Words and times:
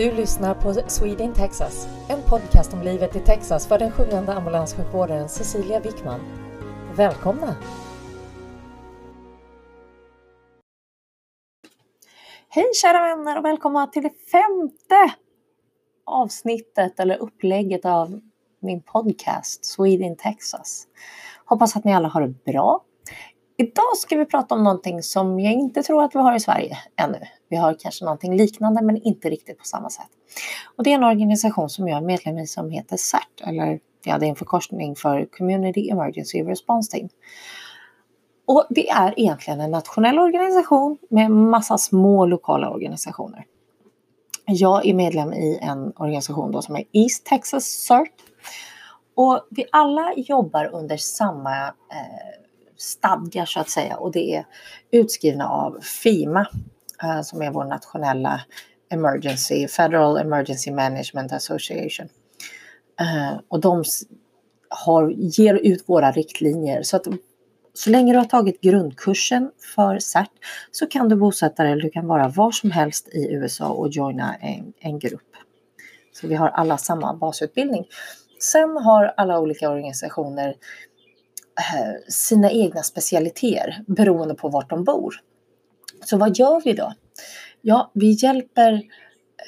Du 0.00 0.10
lyssnar 0.10 0.54
på 0.54 0.74
Sweden 0.90 1.34
Texas, 1.34 1.88
en 2.08 2.22
podcast 2.22 2.74
om 2.74 2.82
livet 2.82 3.16
i 3.16 3.20
Texas 3.20 3.66
för 3.66 3.78
den 3.78 3.90
sjungande 3.90 4.34
ambulanssjukvårdaren 4.34 5.28
Cecilia 5.28 5.80
Wickman. 5.80 6.20
Välkomna! 6.96 7.56
Hej 12.48 12.64
kära 12.82 13.16
vänner 13.16 13.38
och 13.38 13.44
välkomna 13.44 13.86
till 13.86 14.02
det 14.02 14.12
femte 14.30 15.14
avsnittet 16.06 17.00
eller 17.00 17.16
upplägget 17.16 17.84
av 17.84 18.20
min 18.60 18.82
podcast 18.82 19.64
Sweden 19.64 20.16
Texas. 20.16 20.84
Hoppas 21.44 21.76
att 21.76 21.84
ni 21.84 21.94
alla 21.94 22.08
har 22.08 22.20
det 22.20 22.44
bra. 22.44 22.84
Idag 23.60 23.96
ska 23.96 24.16
vi 24.16 24.24
prata 24.24 24.54
om 24.54 24.64
någonting 24.64 25.02
som 25.02 25.40
jag 25.40 25.52
inte 25.52 25.82
tror 25.82 26.02
att 26.02 26.14
vi 26.14 26.18
har 26.18 26.36
i 26.36 26.40
Sverige 26.40 26.78
ännu. 26.96 27.18
Vi 27.48 27.56
har 27.56 27.76
kanske 27.78 28.04
någonting 28.04 28.36
liknande 28.36 28.82
men 28.82 28.96
inte 28.96 29.30
riktigt 29.30 29.58
på 29.58 29.64
samma 29.64 29.90
sätt. 29.90 30.08
Och 30.76 30.84
det 30.84 30.90
är 30.90 30.94
en 30.94 31.04
organisation 31.04 31.70
som 31.70 31.88
jag 31.88 31.96
är 31.96 32.02
medlem 32.02 32.38
i 32.38 32.46
som 32.46 32.70
heter 32.70 32.96
CERT, 32.96 33.40
eller 33.46 33.80
ja, 34.04 34.18
det 34.18 34.26
är 34.26 34.30
en 34.30 34.36
förkortning 34.36 34.96
för 34.96 35.26
Community 35.38 35.90
Emergency 35.90 36.42
Response 36.42 36.90
Team. 36.90 37.08
Och 38.46 38.66
det 38.70 38.90
är 38.90 39.14
egentligen 39.16 39.60
en 39.60 39.70
nationell 39.70 40.18
organisation 40.18 40.98
med 41.10 41.30
massa 41.30 41.78
små 41.78 42.26
lokala 42.26 42.70
organisationer. 42.70 43.44
Jag 44.46 44.86
är 44.86 44.94
medlem 44.94 45.32
i 45.32 45.58
en 45.62 45.92
organisation 45.96 46.52
då 46.52 46.62
som 46.62 46.76
är 46.76 46.84
East 46.92 47.26
Texas 47.26 47.64
CERT. 47.64 48.14
Och 49.14 49.46
vi 49.50 49.64
alla 49.72 50.12
jobbar 50.16 50.70
under 50.72 50.96
samma 50.96 51.66
eh, 51.66 52.40
stadgar 52.80 53.46
så 53.46 53.60
att 53.60 53.70
säga 53.70 53.96
och 53.96 54.12
det 54.12 54.34
är 54.34 54.46
utskrivna 54.90 55.48
av 55.48 55.80
FEMA 55.80 56.46
eh, 57.02 57.22
som 57.22 57.42
är 57.42 57.50
vår 57.50 57.64
nationella 57.64 58.40
Emergency, 58.90 59.68
Federal 59.68 60.18
Emergency 60.18 60.70
Management 60.70 61.32
Association. 61.32 62.08
Eh, 63.00 63.40
och 63.48 63.60
de 63.60 63.84
har, 64.68 65.10
ger 65.10 65.54
ut 65.54 65.84
våra 65.86 66.10
riktlinjer 66.12 66.82
så 66.82 66.96
att 66.96 67.06
så 67.74 67.90
länge 67.90 68.12
du 68.12 68.18
har 68.18 68.24
tagit 68.24 68.60
grundkursen 68.60 69.50
för 69.74 69.98
CERT 69.98 70.30
så 70.70 70.86
kan 70.86 71.08
du 71.08 71.16
bosätta 71.16 71.64
dig 71.64 71.76
du 71.76 71.90
kan 71.90 72.06
vara 72.06 72.28
var 72.28 72.50
som 72.50 72.70
helst 72.70 73.08
i 73.08 73.32
USA 73.32 73.68
och 73.68 73.88
joina 73.88 74.34
en, 74.34 74.72
en 74.78 74.98
grupp. 74.98 75.30
Så 76.12 76.26
vi 76.26 76.34
har 76.34 76.48
alla 76.48 76.78
samma 76.78 77.14
basutbildning. 77.14 77.86
Sen 78.40 78.76
har 78.76 79.14
alla 79.16 79.38
olika 79.38 79.70
organisationer 79.70 80.48
Eh, 80.48 80.54
Eh, 81.60 81.94
sina 82.08 82.50
egna 82.50 82.82
specialiteter 82.82 83.84
beroende 83.86 84.34
på 84.34 84.48
vart 84.48 84.70
de 84.70 84.84
bor. 84.84 85.14
Så 86.04 86.16
vad 86.16 86.36
gör 86.36 86.60
vi 86.64 86.72
då? 86.72 86.92
Ja, 87.60 87.90
vi 87.94 88.10
hjälper 88.10 88.72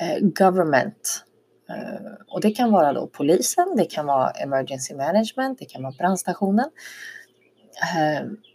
eh, 0.01 0.19
government 0.21 1.25
eh, 1.69 2.13
och 2.29 2.41
det 2.41 2.51
kan 2.51 2.73
vara 2.73 2.93
då 2.93 3.07
polisen, 3.07 3.77
det 3.77 3.85
kan 3.85 4.07
vara 4.07 4.31
emergency 4.31 4.95
management, 4.95 5.59
det 5.59 5.65
kan 5.65 5.83
vara 5.83 5.95
brandstationen 5.99 6.71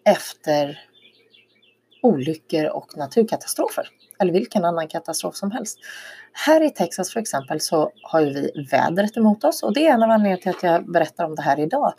efter 0.05 0.80
olyckor 2.02 2.66
och 2.66 2.97
naturkatastrofer 2.97 3.89
eller 4.20 4.34
vilken 4.34 4.66
annan 4.66 4.88
katastrof 4.88 5.36
som 5.36 5.52
helst. 5.52 5.80
Här 6.32 6.64
i 6.64 6.70
Texas 6.70 7.14
för 7.14 7.20
exempel 7.20 7.61
så 7.61 7.92
har 8.04 8.22
vi 8.22 8.67
vädret 8.72 9.17
emot 9.17 9.44
oss 9.44 9.64
och 9.64 9.73
det 9.73 9.88
är 9.88 9.94
en 9.94 10.04
av 10.04 10.10
anledningarna 10.10 10.42
till 10.42 10.52
att 10.52 10.64
jag 10.64 10.92
berättar 10.92 11.26
om 11.26 11.36
det 11.36 11.42
här 11.42 11.60
idag 11.60 11.94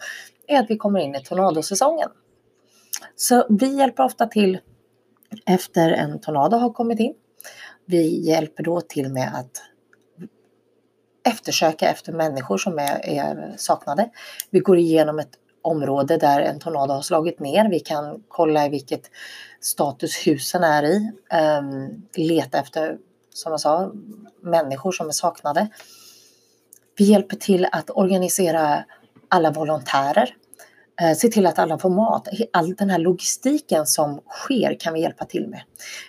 är 0.47 0.61
att 0.61 0.71
vi 0.71 0.77
kommer 0.77 1.01
in 1.01 1.15
i 1.15 1.25
tornadosäsongen. 1.25 2.09
Så 3.17 3.47
vi 3.51 3.77
hjälper 3.77 4.05
ofta 4.05 4.27
till 4.27 4.59
efter 5.47 5.91
en 5.91 6.21
tornado 6.21 6.57
har 6.57 6.73
kommit 6.73 7.01
in. 7.01 7.15
Vi 7.85 8.27
hjälper 8.27 8.63
då 8.63 8.81
till 8.81 9.09
med 9.09 9.31
att 9.35 9.63
eftersöka 11.29 11.89
efter 11.89 12.13
människor 12.13 12.59
som 12.59 12.79
är, 12.79 13.07
är 13.07 13.55
saknade. 13.57 14.11
Vi 14.51 14.59
går 14.59 14.79
igenom 14.79 15.19
ett 15.19 15.39
område 15.69 16.17
där 16.17 16.41
en 16.41 16.61
tornado 16.61 16.95
har 16.95 17.03
slagit 17.03 17.41
ner. 17.41 17.71
Vi 17.71 17.81
kan 17.81 18.23
kolla 18.29 18.67
i 18.67 18.69
vilket 18.69 19.11
status 19.61 20.27
husen 20.27 20.65
är 20.65 20.83
i. 20.83 21.13
Um, 21.61 22.03
leta 22.15 22.59
efter, 22.59 22.99
som 23.35 23.53
jag 23.53 23.61
sa, 23.61 23.93
människor 24.41 24.93
som 24.93 25.09
är 25.09 25.13
saknade. 25.13 25.69
Vi 26.99 27.05
hjälper 27.05 27.37
till 27.37 27.67
att 27.73 27.91
organisera 27.91 28.85
alla 29.29 29.51
volontärer. 29.51 30.35
Ehm, 31.01 31.15
se 31.15 31.29
till 31.29 31.47
att 31.47 31.59
alla 31.59 31.79
får 31.79 31.91
mat. 31.91 32.29
All 32.53 32.75
den 32.75 32.91
här 32.91 32.99
logistiken 32.99 33.87
som 33.87 34.21
sker 34.29 34.81
kan 34.81 34.95
vi 34.95 35.01
hjälpa 35.01 35.25
till 35.25 35.49
med. 35.49 35.61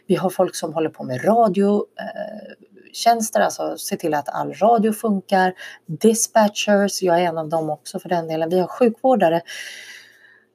Vi 0.07 0.15
har 0.15 0.29
folk 0.29 0.55
som 0.55 0.73
håller 0.73 0.89
på 0.89 1.03
med 1.03 1.25
radio, 1.25 1.85
eh, 1.99 2.53
radiotjänster, 2.89 3.39
alltså 3.39 3.77
se 3.77 3.95
till 3.95 4.13
att 4.13 4.29
all 4.29 4.53
radio 4.53 4.91
funkar. 4.91 5.53
Dispatchers, 5.85 7.01
jag 7.01 7.21
är 7.21 7.23
en 7.23 7.37
av 7.37 7.49
dem 7.49 7.69
också 7.69 7.99
för 7.99 8.09
den 8.09 8.27
delen. 8.27 8.49
Vi 8.49 8.59
har 8.59 8.67
sjukvårdare. 8.67 9.41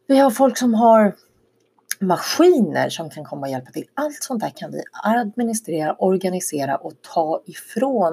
Vi 0.06 0.18
har 0.18 0.30
folk 0.30 0.58
som 0.58 0.74
har 0.74 1.14
maskiner 2.00 2.88
som 2.88 3.10
kan 3.10 3.24
komma 3.24 3.46
och 3.46 3.52
hjälpa 3.52 3.70
till. 3.70 3.84
Allt 3.94 4.22
sånt 4.22 4.40
där 4.40 4.52
kan 4.56 4.72
vi 4.72 4.82
administrera, 5.04 5.94
organisera 5.98 6.76
och 6.76 6.92
ta 7.14 7.42
ifrån 7.46 8.12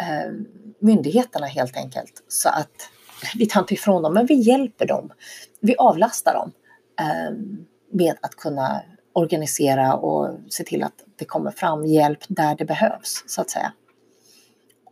eh, 0.00 0.32
myndigheterna 0.78 1.46
helt 1.46 1.76
enkelt. 1.76 2.24
Så 2.28 2.48
att 2.48 2.90
vi 3.34 3.46
tar 3.46 3.60
inte 3.60 3.74
ifrån 3.74 4.02
dem, 4.02 4.14
men 4.14 4.26
vi 4.26 4.34
hjälper 4.34 4.86
dem. 4.86 5.10
Vi 5.60 5.76
avlastar 5.76 6.34
dem 6.34 6.52
eh, 7.00 7.36
med 7.92 8.14
att 8.22 8.34
kunna 8.34 8.82
organisera 9.14 9.94
och 9.94 10.38
se 10.48 10.64
till 10.64 10.82
att 10.82 11.04
det 11.16 11.24
kommer 11.24 11.50
fram 11.50 11.86
hjälp 11.86 12.18
där 12.28 12.56
det 12.56 12.64
behövs, 12.64 13.24
så 13.26 13.40
att 13.40 13.50
säga. 13.50 13.72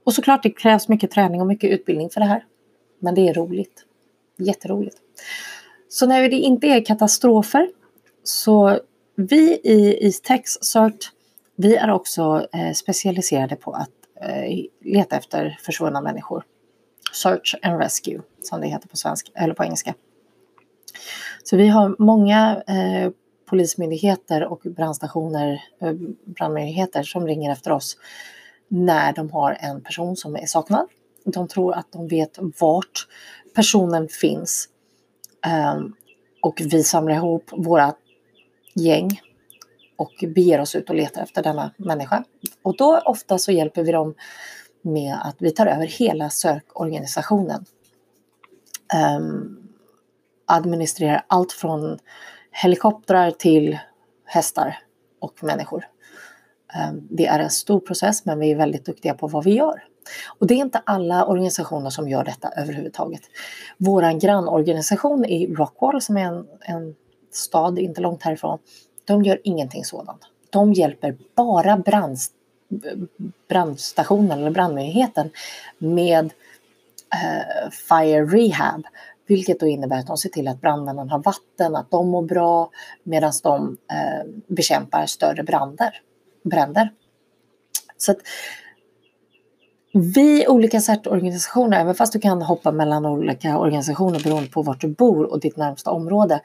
Och 0.04 0.14
såklart, 0.14 0.42
det 0.42 0.50
krävs 0.50 0.88
mycket 0.88 1.10
träning 1.10 1.40
och 1.40 1.46
mycket 1.46 1.70
utbildning 1.70 2.10
för 2.10 2.20
det 2.20 2.26
här. 2.26 2.44
Men 2.98 3.14
det 3.14 3.28
är 3.28 3.34
roligt. 3.34 3.84
Jätteroligt. 4.38 4.96
Så 5.88 6.06
när 6.06 6.28
det 6.28 6.36
inte 6.36 6.66
är 6.66 6.84
katastrofer 6.84 7.68
så 8.24 8.78
vi 9.14 9.60
i 9.64 10.04
Eastex 10.04 10.52
CERT, 10.52 11.10
vi 11.56 11.76
är 11.76 11.90
också 11.90 12.46
eh, 12.52 12.72
specialiserade 12.72 13.56
på 13.56 13.72
att 13.72 13.90
eh, 14.20 14.64
leta 14.80 15.16
efter 15.16 15.58
försvunna 15.62 16.00
människor. 16.00 16.44
Search 17.12 17.56
and 17.62 17.78
Rescue 17.78 18.20
som 18.42 18.60
det 18.60 18.66
heter 18.66 18.88
på, 18.88 18.96
svenska, 18.96 19.30
eller 19.34 19.54
på 19.54 19.64
engelska. 19.64 19.94
Så 21.42 21.56
vi 21.56 21.68
har 21.68 21.96
många 21.98 22.62
eh, 22.66 23.10
polismyndigheter 23.52 24.44
och 24.44 24.60
brandstationer, 24.64 25.62
eh, 25.80 25.92
brandmyndigheter 26.24 27.02
som 27.02 27.26
ringer 27.26 27.52
efter 27.52 27.70
oss 27.72 27.96
när 28.68 29.12
de 29.12 29.30
har 29.30 29.56
en 29.60 29.80
person 29.80 30.16
som 30.16 30.36
är 30.36 30.46
saknad. 30.46 30.88
De 31.24 31.48
tror 31.48 31.74
att 31.74 31.92
de 31.92 32.08
vet 32.08 32.38
vart 32.60 33.08
personen 33.54 34.08
finns. 34.08 34.68
Ehm, 35.46 35.94
och 36.42 36.62
vi 36.64 36.84
samlar 36.84 37.14
ihop 37.14 37.50
våra 37.52 37.94
gäng 38.74 39.20
och 39.96 40.24
beger 40.34 40.60
oss 40.60 40.74
ut 40.74 40.90
och 40.90 40.96
letar 40.96 41.22
efter 41.22 41.42
denna 41.42 41.70
människa. 41.76 42.24
Och 42.62 42.76
då 42.76 43.00
ofta 43.04 43.38
så 43.38 43.52
hjälper 43.52 43.82
vi 43.82 43.92
dem 43.92 44.14
med 44.82 45.16
att 45.24 45.36
vi 45.38 45.50
tar 45.50 45.66
över 45.66 45.86
hela 45.86 46.30
sökorganisationen. 46.30 47.64
Um, 49.18 49.68
administrerar 50.46 51.24
allt 51.26 51.52
från 51.52 51.98
helikoptrar 52.52 53.30
till 53.30 53.78
hästar 54.24 54.78
och 55.20 55.44
människor. 55.44 55.84
Ehm, 56.74 57.08
det 57.10 57.26
är 57.26 57.38
en 57.38 57.50
stor 57.50 57.80
process 57.80 58.24
men 58.24 58.38
vi 58.38 58.50
är 58.50 58.56
väldigt 58.56 58.84
duktiga 58.84 59.14
på 59.14 59.26
vad 59.26 59.44
vi 59.44 59.54
gör. 59.54 59.84
Och 60.38 60.46
det 60.46 60.54
är 60.54 60.58
inte 60.58 60.82
alla 60.84 61.26
organisationer 61.26 61.90
som 61.90 62.08
gör 62.08 62.24
detta 62.24 62.48
överhuvudtaget. 62.56 63.20
Vår 63.76 64.20
grannorganisation 64.20 65.24
i 65.24 65.54
Rockwall 65.54 66.02
som 66.02 66.16
är 66.16 66.24
en, 66.24 66.46
en 66.60 66.94
stad 67.30 67.78
inte 67.78 68.00
långt 68.00 68.22
härifrån, 68.22 68.58
de 69.04 69.22
gör 69.22 69.40
ingenting 69.44 69.84
sådant. 69.84 70.22
De 70.50 70.72
hjälper 70.72 71.16
bara 71.34 71.76
brand, 71.76 72.18
brandstationen 73.48 74.38
eller 74.38 74.50
brandmyndigheten 74.50 75.30
med 75.78 76.24
eh, 77.14 77.70
fire 77.70 78.24
rehab. 78.24 78.86
Vilket 79.26 79.60
då 79.60 79.66
innebär 79.66 79.98
att 79.98 80.06
de 80.06 80.16
ser 80.16 80.28
till 80.28 80.48
att 80.48 80.60
brandmännen 80.60 81.10
har 81.10 81.18
vatten, 81.18 81.76
att 81.76 81.90
de 81.90 82.08
mår 82.08 82.22
bra 82.22 82.70
medan 83.02 83.32
de 83.42 83.76
eh, 83.92 84.30
bekämpar 84.46 85.06
större 85.06 85.42
brander, 85.42 86.00
bränder. 86.44 86.92
Så 87.96 88.12
att 88.12 88.18
vi 89.92 90.48
olika 90.48 90.80
CERT-organisationer, 90.80 91.80
även 91.80 91.94
fast 91.94 92.12
du 92.12 92.20
kan 92.20 92.42
hoppa 92.42 92.72
mellan 92.72 93.06
olika 93.06 93.58
organisationer 93.58 94.20
beroende 94.20 94.50
på 94.50 94.62
vart 94.62 94.80
du 94.80 94.88
bor 94.88 95.24
och 95.24 95.40
ditt 95.40 95.56
närmsta 95.56 95.90
område, 95.90 96.40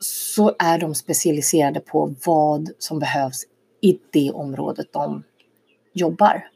så 0.00 0.52
är 0.58 0.78
de 0.78 0.94
specialiserade 0.94 1.80
på 1.80 2.14
vad 2.26 2.70
som 2.78 2.98
behövs 2.98 3.44
i 3.80 3.98
det 4.12 4.30
området 4.30 4.92
de 4.92 5.22
jobbar. 5.92 6.48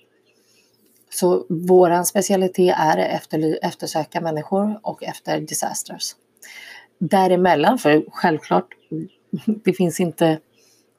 Så 1.18 1.46
vår 1.48 2.04
specialitet 2.04 2.74
är 2.78 2.98
efter, 2.98 3.58
eftersöka 3.62 4.20
människor 4.20 4.80
och 4.82 5.04
efter 5.04 5.40
disasters. 5.40 6.16
Däremellan, 6.98 7.78
för 7.78 8.04
självklart, 8.10 8.66
det 9.64 9.72
finns 9.72 10.00
inte 10.00 10.38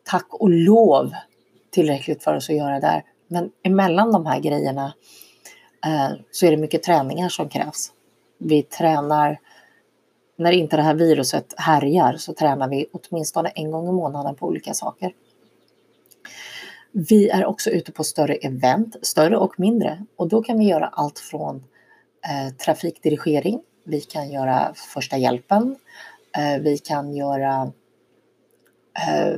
tack 0.04 0.28
och 0.30 0.50
lov 0.50 1.12
tillräckligt 1.70 2.24
för 2.24 2.36
oss 2.36 2.50
att 2.50 2.56
göra 2.56 2.80
där. 2.80 3.04
Men 3.28 3.52
emellan 3.64 4.12
de 4.12 4.26
här 4.26 4.40
grejerna 4.40 4.94
eh, 5.86 6.10
så 6.32 6.46
är 6.46 6.52
det 6.52 6.58
mycket 6.58 6.84
träningar 6.84 7.30
som 7.30 7.50
krävs. 7.50 7.92
Vi 8.38 8.64
tränar, 8.64 9.40
när 10.38 10.52
inte 10.52 10.76
det 10.76 10.84
här 10.84 10.94
viruset 10.94 11.54
härjar 11.58 12.14
så 12.18 12.34
tränar 12.34 12.70
vi 12.70 12.86
åtminstone 12.92 13.50
en 13.50 13.72
gång 13.72 13.90
i 13.90 13.92
månaden 13.92 14.36
på 14.36 14.48
olika 14.48 14.74
saker. 14.74 15.14
Vi 16.92 17.30
är 17.30 17.46
också 17.46 17.70
ute 17.70 17.92
på 17.92 18.04
större 18.04 18.36
event, 18.36 18.96
större 19.02 19.38
och 19.38 19.60
mindre. 19.60 20.06
Och 20.16 20.28
då 20.28 20.44
kan 20.44 20.60
vi 20.60 20.66
göra 20.66 20.88
allt 20.88 21.20
från 21.20 21.56
eh, 22.30 22.54
trafikdirigering, 22.54 23.62
vi 23.84 24.02
kan 24.02 24.32
göra 24.32 24.74
första 24.94 25.18
hjälpen, 25.18 25.76
eh, 26.38 26.62
vi 26.62 26.78
kan 26.78 27.14
göra 27.14 27.72
eh, 29.08 29.38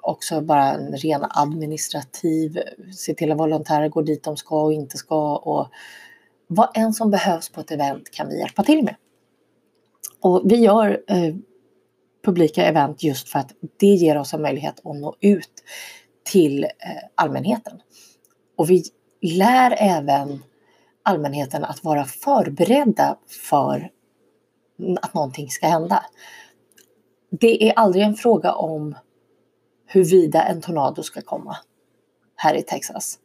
också 0.00 0.40
bara 0.40 0.72
en 0.72 0.96
ren 0.96 1.24
administrativ, 1.30 2.58
se 2.96 3.14
till 3.14 3.32
att 3.32 3.38
volontärer 3.38 3.88
går 3.88 4.02
dit 4.02 4.24
de 4.24 4.36
ska 4.36 4.62
och 4.62 4.72
inte 4.72 4.96
ska 4.96 5.36
och 5.36 5.68
vad 6.46 6.68
än 6.74 6.92
som 6.92 7.10
behövs 7.10 7.48
på 7.48 7.60
ett 7.60 7.70
event 7.70 8.10
kan 8.10 8.28
vi 8.28 8.38
hjälpa 8.38 8.62
till 8.62 8.84
med. 8.84 8.94
Och 10.20 10.42
vi 10.44 10.56
gör 10.56 11.02
eh, 11.08 11.34
publika 12.24 12.64
event 12.64 13.02
just 13.02 13.28
för 13.28 13.38
att 13.38 13.52
det 13.76 13.86
ger 13.86 14.18
oss 14.18 14.34
en 14.34 14.42
möjlighet 14.42 14.78
att 14.78 14.96
nå 14.96 15.16
ut 15.20 15.62
till 16.32 16.64
eh, 16.64 16.70
allmänheten. 17.14 17.80
Och 18.56 18.70
vi 18.70 18.84
lär 19.22 19.76
även 19.78 20.42
allmänheten 21.02 21.64
att 21.64 21.84
vara 21.84 22.04
förberedda 22.04 23.16
för 23.50 23.90
att 25.02 25.14
någonting 25.14 25.48
ska 25.48 25.66
hända. 25.66 26.04
Det 27.30 27.68
är 27.68 27.72
aldrig 27.72 28.04
en 28.04 28.14
fråga 28.14 28.52
om 28.52 28.94
huruvida 29.86 30.42
en 30.42 30.60
tornado 30.60 31.02
ska 31.02 31.20
komma 31.20 31.56
här 32.36 32.54
i 32.54 32.62
Texas. 32.62 33.18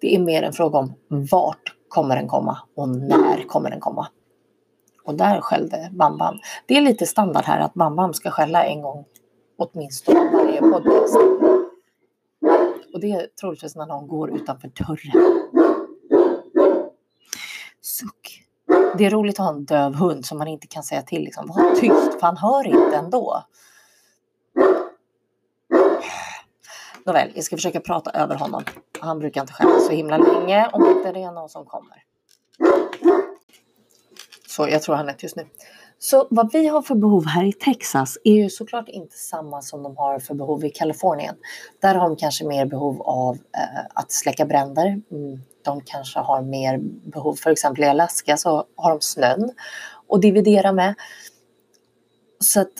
Det 0.00 0.14
är 0.14 0.18
mer 0.18 0.42
en 0.42 0.52
fråga 0.52 0.78
om 0.78 0.94
vart 1.08 1.74
kommer 1.88 2.16
den 2.16 2.28
komma 2.28 2.58
och 2.76 2.88
när 2.88 3.48
kommer 3.48 3.70
den 3.70 3.80
komma. 3.80 4.08
Och 5.04 5.14
där 5.14 5.40
skällde 5.40 5.90
Bam 5.92 6.18
Bam. 6.18 6.38
Det 6.66 6.76
är 6.76 6.80
lite 6.80 7.06
standard 7.06 7.44
här 7.44 7.60
att 7.60 7.74
Bam 7.74 7.96
Bam 7.96 8.14
ska 8.14 8.30
skälla 8.30 8.64
en 8.64 8.82
gång 8.82 9.04
åtminstone 9.58 10.30
varje 10.32 10.60
poddavsnitt. 10.60 11.63
Och 12.94 13.00
det 13.00 13.12
är 13.12 13.26
troligtvis 13.40 13.76
när 13.76 13.86
någon 13.86 14.08
går 14.08 14.36
utanför 14.36 14.68
dörren. 14.68 15.40
Suck. 17.80 18.42
Det 18.98 19.04
är 19.04 19.10
roligt 19.10 19.40
att 19.40 19.46
ha 19.46 19.54
en 19.54 19.64
döv 19.64 19.94
hund 19.94 20.26
som 20.26 20.38
man 20.38 20.48
inte 20.48 20.66
kan 20.66 20.82
säga 20.82 21.02
till 21.02 21.22
liksom, 21.22 21.46
var 21.46 21.74
tyst 21.74 22.20
för 22.20 22.20
han 22.20 22.36
hör 22.36 22.66
inte 22.66 22.96
ändå. 22.96 23.44
Nåväl, 27.06 27.32
jag 27.34 27.44
ska 27.44 27.56
försöka 27.56 27.80
prata 27.80 28.10
över 28.10 28.34
honom. 28.34 28.64
Han 29.00 29.18
brukar 29.18 29.40
inte 29.40 29.52
skälla 29.52 29.80
så 29.80 29.92
himla 29.92 30.18
länge 30.18 30.68
om 30.72 30.86
inte 30.86 31.12
det 31.12 31.22
är 31.22 31.32
någon 31.32 31.48
som 31.48 31.64
kommer. 31.64 32.02
Så 34.48 34.68
jag 34.68 34.82
tror 34.82 34.94
han 34.94 35.08
är 35.08 35.12
tyst 35.12 35.36
nu. 35.36 35.46
Så 36.04 36.26
vad 36.30 36.52
vi 36.52 36.66
har 36.66 36.82
för 36.82 36.94
behov 36.94 37.26
här 37.26 37.44
i 37.44 37.52
Texas 37.52 38.18
är 38.24 38.32
ju 38.32 38.50
såklart 38.50 38.88
inte 38.88 39.16
samma 39.16 39.62
som 39.62 39.82
de 39.82 39.96
har 39.96 40.18
för 40.18 40.34
behov 40.34 40.64
i 40.64 40.70
Kalifornien. 40.70 41.34
Där 41.80 41.94
har 41.94 42.08
de 42.08 42.16
kanske 42.16 42.44
mer 42.44 42.66
behov 42.66 43.02
av 43.02 43.34
eh, 43.34 43.84
att 43.94 44.12
släcka 44.12 44.46
bränder. 44.46 44.86
Mm, 44.86 45.40
de 45.64 45.80
kanske 45.80 46.18
har 46.18 46.42
mer 46.42 46.78
behov, 47.10 47.34
för 47.34 47.50
exempel 47.50 47.84
i 47.84 47.86
Alaska 47.86 48.36
så 48.36 48.64
har 48.76 48.90
de 48.90 49.00
snön 49.00 49.50
att 50.08 50.22
dividera 50.22 50.72
med. 50.72 50.94
Så 52.40 52.60
att 52.60 52.72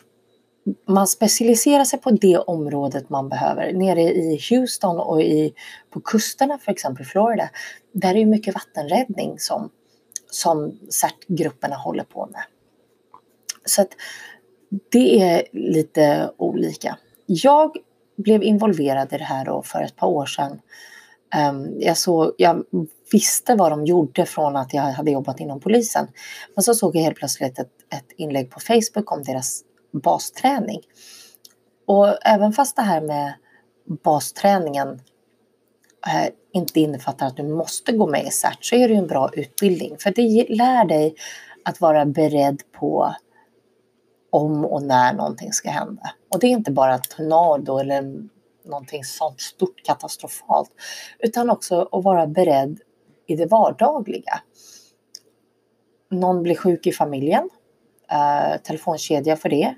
man 0.88 1.06
specialiserar 1.06 1.84
sig 1.84 2.00
på 2.00 2.10
det 2.10 2.38
området 2.38 3.10
man 3.10 3.28
behöver. 3.28 3.72
Nere 3.72 4.02
i 4.02 4.40
Houston 4.50 4.98
och 5.00 5.22
i, 5.22 5.54
på 5.90 6.00
kusterna, 6.00 6.58
för 6.58 6.72
exempel 6.72 7.04
Florida, 7.04 7.50
där 7.92 8.10
är 8.10 8.14
det 8.14 8.26
mycket 8.26 8.54
vattenräddning 8.54 9.38
som, 9.38 9.70
som 10.30 10.78
CERT-grupperna 10.90 11.76
håller 11.76 12.04
på 12.04 12.28
med. 12.32 12.42
Så 13.64 13.82
att 13.82 13.88
det 14.92 15.20
är 15.20 15.42
lite 15.52 16.30
olika. 16.36 16.98
Jag 17.26 17.76
blev 18.16 18.42
involverad 18.42 19.12
i 19.12 19.18
det 19.18 19.24
här 19.24 19.44
då 19.44 19.62
för 19.62 19.82
ett 19.82 19.96
par 19.96 20.06
år 20.06 20.26
sedan. 20.26 20.60
Ehm, 21.34 21.80
jag, 21.80 21.96
såg, 21.96 22.32
jag 22.38 22.64
visste 23.12 23.54
vad 23.54 23.72
de 23.72 23.84
gjorde 23.84 24.26
från 24.26 24.56
att 24.56 24.74
jag 24.74 24.82
hade 24.82 25.10
jobbat 25.10 25.40
inom 25.40 25.60
polisen. 25.60 26.08
Men 26.54 26.62
så 26.62 26.74
såg 26.74 26.96
jag 26.96 27.02
helt 27.02 27.16
plötsligt 27.16 27.58
ett, 27.58 27.72
ett 27.94 28.12
inlägg 28.16 28.50
på 28.50 28.60
Facebook 28.60 29.12
om 29.12 29.22
deras 29.22 29.62
basträning. 29.92 30.80
Och 31.86 32.26
även 32.26 32.52
fast 32.52 32.76
det 32.76 32.82
här 32.82 33.00
med 33.00 33.34
basträningen 34.04 34.88
eh, 36.06 36.28
inte 36.52 36.80
innefattar 36.80 37.26
att 37.26 37.36
du 37.36 37.42
måste 37.42 37.92
gå 37.92 38.06
med 38.06 38.26
i 38.26 38.30
CERT 38.30 38.64
så 38.64 38.76
är 38.76 38.88
det 38.88 38.94
ju 38.94 39.00
en 39.00 39.06
bra 39.06 39.30
utbildning. 39.32 39.96
För 39.98 40.10
det 40.10 40.46
lär 40.48 40.84
dig 40.84 41.14
att 41.64 41.80
vara 41.80 42.04
beredd 42.04 42.62
på 42.72 43.14
om 44.34 44.64
och 44.64 44.82
när 44.82 45.12
någonting 45.12 45.52
ska 45.52 45.70
hända. 45.70 46.10
Och 46.28 46.38
det 46.38 46.46
är 46.46 46.50
inte 46.50 46.70
bara 46.70 46.98
tornado 46.98 47.78
eller 47.78 48.14
någonting 48.64 49.04
sånt 49.04 49.40
stort 49.40 49.82
katastrofalt, 49.84 50.70
utan 51.18 51.50
också 51.50 51.88
att 51.92 52.04
vara 52.04 52.26
beredd 52.26 52.80
i 53.26 53.36
det 53.36 53.46
vardagliga. 53.46 54.40
Någon 56.10 56.42
blir 56.42 56.54
sjuk 56.54 56.86
i 56.86 56.92
familjen, 56.92 57.50
eh, 58.10 58.60
telefonkedja 58.62 59.36
för 59.36 59.48
det. 59.48 59.74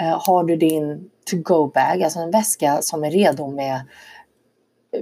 Eh, 0.00 0.22
har 0.26 0.44
du 0.44 0.56
din 0.56 1.10
to-go-bag, 1.30 2.02
alltså 2.02 2.18
en 2.18 2.30
väska 2.30 2.82
som 2.82 3.04
är 3.04 3.10
redo 3.10 3.50
med 3.50 3.80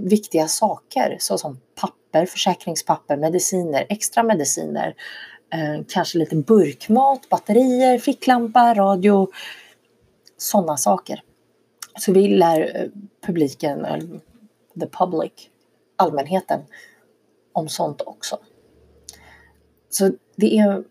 viktiga 0.00 0.48
saker 0.48 1.16
såsom 1.20 1.60
papper, 1.80 2.26
försäkringspapper, 2.26 3.16
mediciner, 3.16 3.86
extra 3.88 4.22
mediciner, 4.22 4.94
eh, 5.52 5.84
kanske 5.88 6.18
lite 6.18 6.36
burkmat, 6.36 7.28
batterier, 7.28 7.98
ficklampa, 7.98 8.74
radio, 8.74 9.28
sådana 10.36 10.76
saker. 10.76 11.22
Så 11.98 12.12
vi 12.12 12.28
lär 12.28 12.76
eh, 12.76 12.88
publiken, 13.26 13.84
eh, 13.84 14.02
the 14.80 14.86
public, 14.86 15.32
allmänheten, 15.96 16.60
om 17.52 17.68
sånt 17.68 18.02
också. 18.02 18.38
Så 19.90 20.10
det 20.36 20.58
är, 20.58 20.84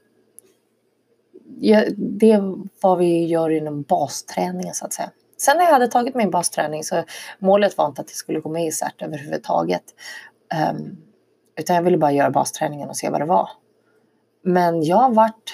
ja, 1.60 1.84
det 1.98 2.32
är 2.32 2.56
vad 2.82 2.98
vi 2.98 3.26
gör 3.26 3.50
inom 3.50 3.82
basträningen 3.82 4.74
så 4.74 4.86
att 4.86 4.94
säga. 4.94 5.12
Sen 5.38 5.58
när 5.58 5.66
jag 5.66 5.72
hade 5.72 5.88
tagit 5.88 6.16
min 6.16 6.32
basträning 6.32 6.84
så 6.84 7.04
målet 7.40 7.78
var 7.78 7.88
inte 7.88 8.02
att 8.02 8.10
jag 8.10 8.18
skulle 8.18 8.40
gå 8.40 8.50
med 8.50 8.66
i 8.66 8.72
CERT 8.72 9.02
överhuvudtaget. 9.02 9.84
Um, 10.72 10.98
utan 11.56 11.76
jag 11.76 11.84
ville 11.84 11.98
bara 11.98 12.12
göra 12.12 12.30
basträningen 12.30 12.90
och 12.90 12.98
se 12.98 13.10
vad 13.10 13.22
det 13.22 13.26
var. 13.26 13.50
Men 14.48 14.84
jag 14.84 15.14
vart 15.14 15.16
varit, 15.16 15.54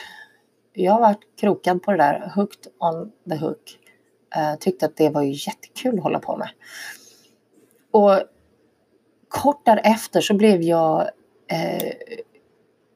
jag 0.73 0.99
varit 0.99 1.19
krokad 1.39 1.83
på 1.83 1.91
det 1.91 1.97
där, 1.97 2.31
hooked 2.35 2.71
on 2.79 3.11
the 3.29 3.35
hook. 3.35 3.77
Uh, 4.37 4.55
tyckte 4.59 4.85
att 4.85 4.97
det 4.97 5.09
var 5.09 5.21
ju 5.21 5.31
jättekul 5.31 5.97
att 5.97 6.03
hålla 6.03 6.19
på 6.19 6.37
med. 6.37 6.49
Och 7.91 8.21
kort 9.27 9.65
därefter 9.65 10.21
så 10.21 10.33
blev 10.33 10.61
jag 10.61 11.01
uh, 11.01 11.91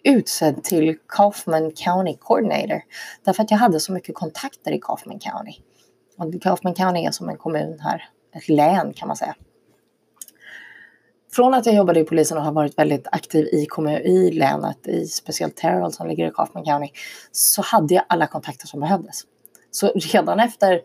utsedd 0.04 0.64
till 0.64 0.98
Kaufman 1.08 1.72
County 1.72 2.18
Coordinator. 2.18 2.82
Därför 3.24 3.44
att 3.44 3.52
jag 3.52 3.58
hade 3.58 3.80
så 3.80 3.94
mycket 3.94 4.16
kontakter 4.16 4.72
i 4.72 4.80
Kaufman 4.80 5.20
County. 5.20 5.54
Och 6.18 6.42
Kaufman 6.42 6.74
County 6.74 7.02
är 7.02 7.12
som 7.12 7.30
en 7.30 7.38
kommun 7.38 7.80
här, 7.80 8.10
ett 8.36 8.50
län 8.50 8.94
kan 8.94 9.08
man 9.08 9.18
säga 9.18 9.36
från 11.36 11.54
att 11.54 11.66
jag 11.66 11.76
jobbade 11.76 12.00
i 12.00 12.04
polisen 12.04 12.38
och 12.38 12.44
har 12.44 12.52
varit 12.52 12.78
väldigt 12.78 13.08
aktiv 13.12 13.46
i, 13.52 13.66
kommun, 13.66 14.02
i 14.02 14.32
länet, 14.32 14.88
i 14.88 15.06
speciellt 15.06 15.56
Terrell 15.56 15.92
som 15.92 16.08
ligger 16.08 16.28
i 16.28 16.32
Kaufman 16.32 16.66
County, 16.66 16.90
så 17.32 17.62
hade 17.62 17.94
jag 17.94 18.04
alla 18.10 18.28
kontakter 18.28 18.68
som 18.68 18.80
behövdes. 18.80 19.22
Så 19.72 19.88
redan 19.88 20.40
efter 20.40 20.82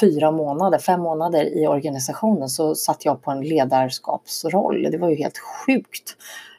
fyra 0.00 0.30
månader, 0.30 0.78
fem 0.78 1.00
månader 1.00 1.58
i 1.58 1.66
organisationen 1.66 2.48
så 2.48 2.74
satt 2.74 3.04
jag 3.04 3.22
på 3.22 3.30
en 3.30 3.40
ledarskapsroll. 3.40 4.88
Det 4.90 4.98
var 4.98 5.08
ju 5.08 5.16
helt 5.16 5.38
sjukt. 5.38 6.16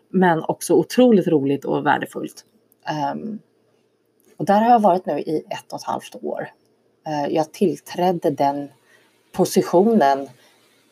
Men 0.09 0.43
också 0.43 0.73
otroligt 0.73 1.27
roligt 1.27 1.65
och 1.65 1.85
värdefullt. 1.85 2.45
Um, 3.13 3.39
och 4.37 4.45
där 4.45 4.61
har 4.61 4.71
jag 4.71 4.79
varit 4.79 5.05
nu 5.05 5.19
i 5.19 5.43
ett 5.49 5.73
och 5.73 5.79
ett 5.79 5.85
halvt 5.85 6.15
år. 6.21 6.49
Uh, 7.07 7.33
jag 7.33 7.53
tillträdde 7.53 8.29
den 8.29 8.69
positionen 9.31 10.29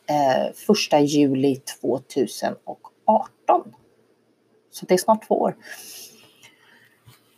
Eh, 0.06 0.46
1 0.92 1.00
juli 1.00 1.56
2018. 1.56 3.74
Så 4.70 4.86
det 4.86 4.94
är 4.94 4.98
snart 4.98 5.26
två 5.26 5.34
år. 5.34 5.56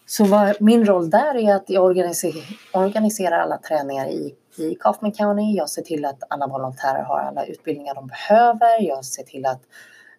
Så 0.06 0.25
vad, 0.25 0.56
min 0.61 0.87
roll 0.87 1.11
där 1.11 1.37
är 1.37 1.54
att 1.54 1.71
jag 1.71 1.85
organiserar, 1.85 2.44
organiserar 2.73 3.38
alla 3.38 3.59
träningar 3.59 4.06
i, 4.06 4.35
i 4.59 4.75
Kaufman 4.75 5.12
County. 5.12 5.56
Jag 5.56 5.71
ser 5.71 5.83
till 5.83 6.04
att 6.04 6.23
alla 6.28 6.47
volontärer 6.47 7.02
har 7.02 7.21
alla 7.21 7.44
utbildningar 7.44 7.94
de 7.94 8.06
behöver. 8.06 8.83
Jag 8.83 9.04
ser 9.04 9.23
till 9.23 9.47
att 9.47 9.61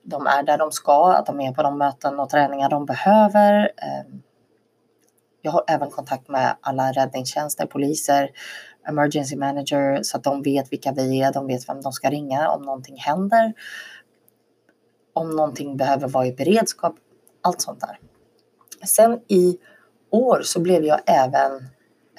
de 0.04 0.28
är 0.28 0.44
där 0.44 0.58
de 0.58 0.72
ska, 0.72 1.14
att 1.14 1.26
de 1.26 1.42
är 1.42 1.54
på 1.54 1.64
de 1.64 1.78
möten 1.78 2.20
och 2.20 2.30
träningar 2.30 2.70
de 2.70 2.86
behöver. 2.86 3.72
Ehm, 3.78 4.22
jag 5.46 5.52
har 5.52 5.64
även 5.68 5.90
kontakt 5.90 6.28
med 6.28 6.58
alla 6.62 6.92
räddningstjänster, 6.92 7.66
poliser, 7.66 8.30
emergency 8.88 9.36
manager 9.36 10.04
så 10.04 10.18
att 10.18 10.24
de 10.24 10.42
vet 10.42 10.72
vilka 10.72 10.92
vi 10.92 11.22
är, 11.22 11.34
de 11.34 11.48
vet 11.48 11.70
vem 11.70 11.82
de 11.82 11.94
ska 11.94 12.10
ringa 12.10 12.50
om 12.50 12.62
någonting 12.62 12.98
händer. 12.98 13.54
om 15.14 15.36
någonting 15.36 15.78
behöver 15.78 16.08
vara 16.08 16.28
i 16.28 16.32
beredskap, 16.32 16.96
allt 17.42 17.62
sånt 17.62 17.82
där. 17.82 18.00
Sen 18.88 19.20
i 19.28 19.58
år 20.10 20.42
så 20.44 20.60
blev 20.60 20.86
jag 20.86 21.00
även 21.06 21.56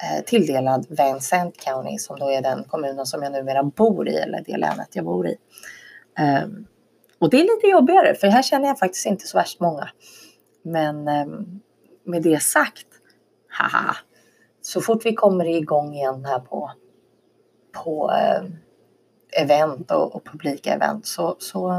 eh, 0.02 0.24
tilldelad 0.26 0.86
Vincent 0.88 1.56
County 1.56 1.98
som 1.98 2.18
då 2.18 2.30
är 2.30 2.42
den 2.42 2.64
kommunen 2.64 3.06
som 3.06 3.22
jag 3.22 3.32
numera 3.32 3.62
bor 3.62 4.08
i, 4.08 4.16
eller 4.16 4.42
det 4.46 4.56
länet 4.56 4.88
jag 4.92 5.04
bor 5.04 5.26
i. 5.26 5.36
Um, 6.44 6.66
och 7.18 7.30
det 7.30 7.36
är 7.36 7.42
lite 7.42 7.66
jobbigare 7.66 8.14
för 8.14 8.26
här 8.26 8.42
känner 8.42 8.68
jag 8.68 8.78
faktiskt 8.78 9.06
inte 9.06 9.26
så 9.26 9.38
värst 9.38 9.60
många. 9.60 9.88
Men 10.62 11.08
um, 11.08 11.60
med 12.04 12.22
det 12.22 12.42
sagt, 12.42 12.86
haha, 13.58 13.96
så 14.62 14.80
fort 14.80 15.06
vi 15.06 15.14
kommer 15.14 15.44
igång 15.44 15.94
igen 15.94 16.24
här 16.24 16.38
på, 16.38 16.70
på 17.72 18.12
eh, 18.12 18.44
event 19.42 19.90
och, 19.90 20.14
och, 20.14 20.24
publika 20.24 20.74
event 20.74 21.06
så, 21.06 21.36
så 21.38 21.70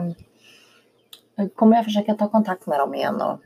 eh, 1.37 1.47
kommer 1.55 1.75
jag 1.75 1.85
försöka 1.85 2.13
ta 2.13 2.29
kontakt 2.29 2.65
med 2.65 2.79
dem 2.79 2.95
igen 2.95 3.21
och 3.21 3.39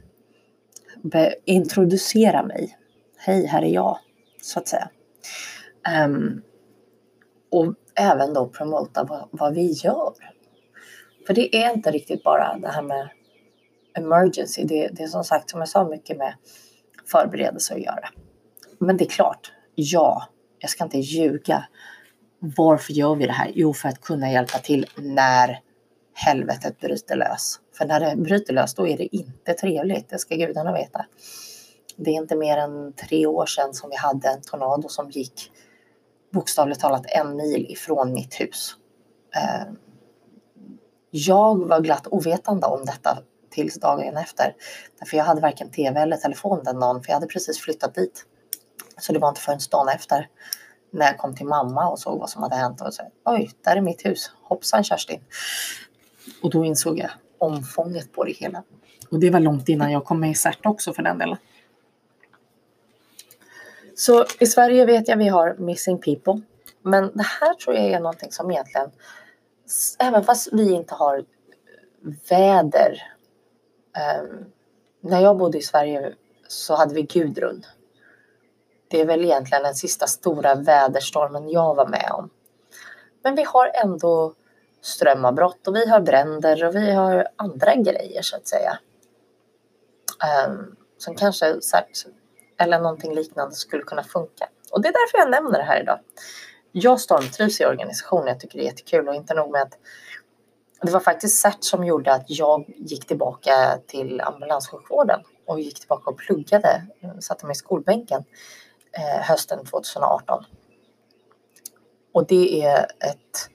introducera 1.45 2.43
mig. 2.43 2.77
Hej, 3.17 3.45
här 3.45 3.61
är 3.61 3.73
jag, 3.73 3.97
så 4.41 4.59
att 4.59 4.67
säga. 4.67 4.89
Um, 6.05 6.41
och 7.51 7.73
även 7.95 8.33
då 8.33 8.47
promota 8.47 9.03
vad, 9.03 9.27
vad, 9.31 9.53
vi 9.53 9.71
gör. 9.71 10.13
För 11.27 11.33
det 11.33 11.55
är 11.55 11.73
inte 11.73 11.91
riktigt 11.91 12.23
bara 12.23 12.57
det 12.57 12.67
här 12.67 12.81
med 12.81 13.09
emergency. 13.93 14.63
Det, 14.63 14.87
det 14.87 15.03
är 15.03 15.07
som 15.07 15.23
sagt, 15.23 15.49
som 15.49 15.59
jag 15.59 15.69
sa, 15.69 15.87
mycket 15.87 16.17
med 16.17 16.33
förberedelse 17.05 17.73
att 17.73 17.81
göra. 17.81 18.09
Men 18.81 18.97
det 18.97 19.03
är 19.03 19.09
klart, 19.09 19.51
ja, 19.75 20.27
jag 20.59 20.69
ska 20.69 20.83
inte 20.83 20.97
ljuga. 20.97 21.65
Varför 22.39 22.93
gör 22.93 23.15
vi 23.15 23.25
det 23.25 23.31
här? 23.31 23.51
Jo, 23.55 23.73
för 23.73 23.89
att 23.89 24.01
kunna 24.01 24.31
hjälpa 24.31 24.57
till 24.57 24.87
när 24.97 25.59
helvetet 26.13 26.79
bryter 26.79 27.15
lös. 27.15 27.59
För 27.77 27.85
när 27.85 27.99
det 27.99 28.15
bryter 28.15 28.53
lös, 28.53 28.75
då 28.75 28.87
är 28.87 28.97
det 28.97 29.15
inte 29.15 29.53
trevligt. 29.53 30.09
Det 30.09 30.19
ska 30.19 30.35
gudarna 30.35 30.73
veta. 30.73 31.05
Det 31.95 32.11
är 32.11 32.15
inte 32.15 32.35
mer 32.35 32.57
än 32.57 32.93
tre 32.93 33.25
år 33.25 33.45
sedan 33.45 33.73
som 33.73 33.89
vi 33.89 33.95
hade 33.95 34.29
en 34.29 34.41
tornado 34.41 34.89
som 34.89 35.09
gick 35.09 35.51
bokstavligt 36.33 36.81
talat 36.81 37.05
en 37.05 37.35
mil 37.35 37.65
ifrån 37.69 38.13
mitt 38.13 38.41
hus. 38.41 38.75
Eh, 39.35 39.73
jag 41.11 41.67
var 41.67 41.81
glatt 41.81 42.07
ovetande 42.07 42.67
om 42.67 42.85
detta 42.85 43.17
tills 43.49 43.79
dagen 43.79 44.17
efter. 44.17 44.55
Därför 44.99 45.17
jag 45.17 45.23
hade 45.23 45.41
varken 45.41 45.71
tv 45.71 45.99
eller 45.99 46.17
telefon 46.17 46.63
den 46.63 46.79
dagen, 46.79 47.03
för 47.03 47.09
jag 47.09 47.15
hade 47.15 47.27
precis 47.27 47.59
flyttat 47.59 47.95
dit. 47.95 48.25
Så 49.01 49.13
det 49.13 49.19
var 49.19 49.29
inte 49.29 49.41
förrän 49.41 49.59
dagen 49.71 49.87
efter 49.87 50.27
när 50.91 51.05
jag 51.05 51.17
kom 51.17 51.35
till 51.35 51.45
mamma 51.45 51.89
och 51.89 51.99
såg 51.99 52.19
vad 52.19 52.29
som 52.29 52.43
hade 52.43 52.55
hänt 52.55 52.81
och 52.81 52.93
sa 52.93 53.03
oj, 53.25 53.51
där 53.63 53.75
är 53.77 53.81
mitt 53.81 54.05
hus. 54.05 54.31
Hoppsan 54.43 54.83
Kerstin. 54.83 55.21
Och 56.43 56.49
då 56.49 56.65
insåg 56.65 56.99
jag 56.99 57.09
omfånget 57.37 58.13
på 58.13 58.23
det 58.23 58.31
hela. 58.31 58.63
Och 59.09 59.19
det 59.19 59.29
var 59.29 59.39
långt 59.39 59.69
innan 59.69 59.91
jag 59.91 60.05
kom 60.05 60.19
med 60.19 60.31
i 60.31 60.35
CERT 60.35 60.65
också 60.65 60.93
för 60.93 61.03
den 61.03 61.17
delen. 61.17 61.37
Så 63.95 64.25
i 64.39 64.45
Sverige 64.45 64.85
vet 64.85 65.07
jag 65.07 65.17
vi 65.17 65.27
har 65.27 65.55
Missing 65.57 65.97
People. 65.97 66.41
Men 66.81 67.11
det 67.13 67.25
här 67.41 67.53
tror 67.53 67.75
jag 67.75 67.85
är 67.85 67.99
någonting 67.99 68.31
som 68.31 68.51
egentligen, 68.51 68.91
även 69.99 70.23
fast 70.23 70.49
vi 70.51 70.71
inte 70.71 70.95
har 70.95 71.25
väder. 72.29 73.01
Um, 74.21 74.45
när 75.01 75.21
jag 75.21 75.37
bodde 75.37 75.57
i 75.57 75.61
Sverige 75.61 76.13
så 76.47 76.75
hade 76.75 76.93
vi 76.93 77.01
Gudrun. 77.01 77.65
Det 78.91 79.01
är 79.01 79.05
väl 79.05 79.23
egentligen 79.23 79.63
den 79.63 79.75
sista 79.75 80.07
stora 80.07 80.55
väderstormen 80.55 81.49
jag 81.49 81.75
var 81.75 81.87
med 81.87 82.11
om. 82.11 82.29
Men 83.23 83.35
vi 83.35 83.43
har 83.43 83.71
ändå 83.83 84.33
strömavbrott 84.81 85.67
och 85.67 85.75
vi 85.75 85.89
har 85.89 85.99
bränder 85.99 86.65
och 86.65 86.75
vi 86.75 86.91
har 86.91 87.27
andra 87.35 87.75
grejer 87.75 88.21
så 88.21 88.35
att 88.35 88.47
säga. 88.47 88.79
Um, 90.47 90.75
som 90.97 91.15
kanske 91.15 91.59
eller 92.57 92.79
någonting 92.79 93.15
liknande 93.15 93.55
skulle 93.55 93.83
kunna 93.83 94.03
funka. 94.03 94.49
Och 94.71 94.81
det 94.81 94.87
är 94.87 94.93
därför 94.93 95.17
jag 95.17 95.29
nämner 95.29 95.59
det 95.59 95.65
här 95.65 95.81
idag. 95.81 95.99
Jag 96.71 96.99
stormtrivs 96.99 97.61
i 97.61 97.65
organisationen, 97.65 98.27
jag 98.27 98.39
tycker 98.39 98.57
det 98.57 98.63
är 98.63 98.65
jättekul 98.65 99.07
och 99.07 99.15
inte 99.15 99.33
nog 99.33 99.51
med 99.51 99.61
att 99.61 99.77
det 100.81 100.91
var 100.91 100.99
faktiskt 100.99 101.41
CERT 101.41 101.63
som 101.63 101.83
gjorde 101.83 102.13
att 102.13 102.25
jag 102.27 102.73
gick 102.77 103.07
tillbaka 103.07 103.79
till 103.87 104.21
ambulanssjukvården 104.21 105.19
och 105.45 105.59
gick 105.59 105.79
tillbaka 105.79 106.09
och 106.09 106.17
pluggade, 106.17 106.87
eh, 107.01 107.19
satte 107.19 107.45
mig 107.45 107.51
i 107.51 107.55
skolbänken 107.55 108.23
Eh, 108.97 109.21
hösten 109.21 109.65
2018. 109.65 110.43
Och 112.13 112.27
det 112.27 112.63
är 112.63 112.83
ett 112.83 113.49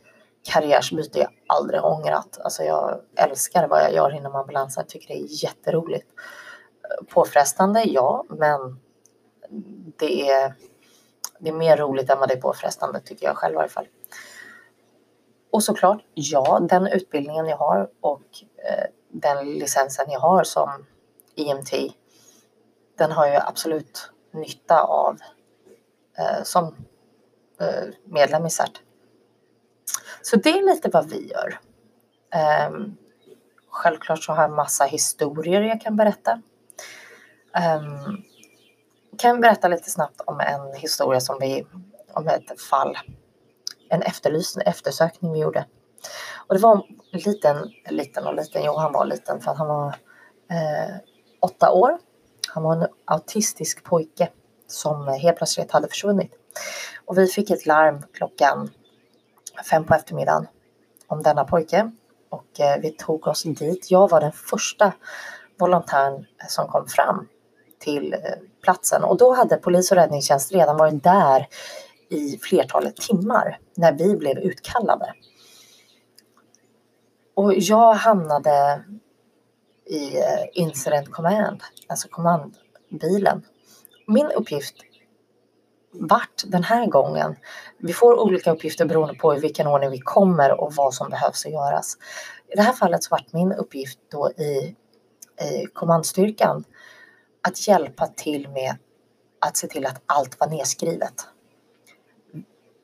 karriärsbyte 0.53 1.19
jag 1.19 1.31
aldrig 1.47 1.85
ångrat. 1.85 2.39
Alltså 2.41 2.63
jag 2.63 3.01
älskar 3.17 3.69
vad 3.69 3.83
jag 3.83 3.93
gör 3.93 4.15
inom 4.15 4.35
ambulansen. 4.35 4.81
Jag 4.81 4.89
tycker 4.89 5.09
det 5.09 5.21
är 5.21 5.45
jätteroligt. 5.45 6.07
Eh, 6.85 7.07
påfrestande, 7.15 7.83
ja, 7.85 8.25
men 8.29 8.81
det 9.99 10.31
är, 10.31 10.55
det 11.39 11.49
är 11.49 11.55
mer 11.55 11.77
roligt 11.77 12.11
än 12.11 12.19
vad 12.19 12.29
det 12.29 12.35
är 12.35 12.41
påfrestande 12.41 13.01
tycker 13.01 13.27
jag 13.27 13.37
själv 13.37 13.55
i 13.55 13.59
alla 13.59 13.69
fall. 13.69 13.89
Och 15.51 15.63
såklart, 15.63 16.03
ja, 16.15 16.59
den 16.69 16.87
utbildningen 16.87 17.47
jag 17.47 17.57
har 17.57 17.91
och 18.01 18.23
eh, 18.57 18.85
den 19.09 19.53
licensen 19.53 20.11
jag 20.11 20.21
har 20.21 20.45
som 20.45 20.87
EMT, 21.37 21.71
den 22.99 23.13
har 23.13 23.27
ju 23.27 23.35
absolut 23.35 24.11
nytta 24.37 24.81
av 24.81 25.19
eh, 26.19 26.43
som 26.43 26.65
eh, 27.61 27.89
medlem 28.05 28.47
i 28.47 28.51
CERT. 28.51 28.83
Så 30.23 30.37
det 30.37 30.51
är 30.51 30.75
lite 30.75 30.89
vad 30.89 31.11
vi 31.11 31.31
gör. 31.31 31.61
Ehm, 32.35 32.97
självklart 33.69 34.25
så 34.25 34.33
har 34.33 34.43
jag 34.43 34.51
massa 34.51 34.85
historier 34.85 35.61
jag 35.61 35.81
kan 35.81 35.97
berätta. 35.97 36.43
Um, 37.79 38.25
kan 39.19 39.41
berätta 39.41 39.69
lite 39.69 39.91
snabbt 39.91 40.21
om 40.27 40.41
en 40.41 40.75
historia 40.75 41.21
som 41.21 41.39
vi, 41.41 41.67
om 42.13 42.29
ett 42.29 42.61
fall, 42.61 42.99
en 43.89 44.03
efterlysning, 44.03 44.67
eftersökning 44.67 45.33
vi 45.33 45.39
gjorde. 45.39 45.67
Och 46.47 46.55
det 46.55 46.61
var 46.61 46.75
en 47.13 47.21
liten, 47.21 47.73
liten 47.91 48.27
och 48.27 48.35
liten, 48.35 48.63
jo 48.65 48.77
han 48.77 48.93
var 48.93 49.07
liten 49.07 49.41
för 49.41 49.51
att 49.51 49.59
han 49.59 49.69
var 49.69 49.87
eh, 50.51 50.97
åtta 51.41 51.73
år. 51.73 51.99
Han 52.49 52.63
var 52.63 52.77
en 52.77 52.87
autistisk 53.05 53.85
pojke 53.85 54.29
som 54.67 55.09
helt 55.09 55.37
plötsligt 55.37 55.71
hade 55.71 55.89
försvunnit. 55.89 56.33
Och 57.05 57.19
vi 57.19 57.27
fick 57.27 57.51
ett 57.51 57.67
larm 57.67 58.03
klockan 58.13 58.71
fem 59.71 59.85
på 59.85 59.95
eftermiddagen 59.95 60.47
om 61.07 61.23
denna 61.23 61.45
pojke 61.45 61.91
och 62.29 62.61
eh, 62.61 62.81
vi 62.81 62.91
tog 62.91 63.27
oss 63.27 63.43
dit. 63.43 63.91
Jag 63.91 64.11
var 64.11 64.21
den 64.21 64.33
första 64.33 64.93
volontären 65.59 66.15
eh, 66.15 66.47
som 66.49 66.69
kom 66.69 66.87
fram 66.87 67.29
till 67.79 68.13
eh, 68.13 68.19
platsen 68.63 69.05
och 69.05 69.17
då 69.17 69.35
hade 69.35 69.57
polis 69.57 69.91
och 69.91 69.97
räddningstjänst 69.97 70.53
redan 70.53 70.77
varit 70.77 71.05
där 71.05 71.49
i 72.09 72.39
flertalet 72.39 72.97
timmar 72.97 73.59
när 73.75 73.93
vi 73.93 74.17
blev 74.17 74.39
utkallade. 74.39 75.15
Och 77.35 77.55
jag 77.55 77.95
hamnade 77.95 78.85
i 79.87 80.17
eh, 80.17 80.45
Incident 80.53 81.11
Command, 81.11 81.63
alltså 81.87 82.09
kommandbilen. 82.09 83.43
Min 84.07 84.27
uppgift 84.27 84.75
vart 85.93 86.43
den 86.47 86.65
här 86.65 86.87
gången. 86.87 87.37
Vi 87.79 87.93
får 87.93 88.21
olika 88.21 88.53
uppgifter 88.53 88.85
beroende 88.85 89.15
på 89.15 89.37
i 89.37 89.41
vilken 89.41 89.67
ordning 89.67 89.91
vi 89.91 90.01
kommer 90.01 90.61
och 90.61 90.75
vad 90.75 90.95
som 90.95 91.11
behövs 91.11 91.47
att 91.47 91.53
göras. 91.53 91.97
I 92.49 92.57
det 92.57 92.63
här 92.63 92.73
fallet 92.73 93.05
så 93.05 93.09
vart 93.11 93.33
min 93.33 93.53
uppgift 93.53 93.99
då 94.11 94.31
i, 94.31 94.77
i 95.45 95.67
kommandstyrkan 95.73 96.65
att 97.43 97.69
hjälpa 97.69 98.07
till 98.07 98.49
med 98.49 98.77
att 99.39 99.57
se 99.57 99.67
till 99.67 99.87
att 99.87 100.03
allt 100.07 100.41
var 100.41 100.47
nedskrivet. 100.47 101.27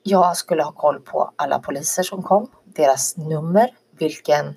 Jag 0.02 0.37
skulle 0.37 0.62
ha 0.62 0.73
koll 0.73 1.00
på 1.00 1.32
alla 1.37 1.59
poliser 1.59 2.02
som 2.02 2.23
kom, 2.23 2.50
deras 2.64 3.16
nummer, 3.16 3.71
vilken 3.99 4.47
eh, 4.47 4.54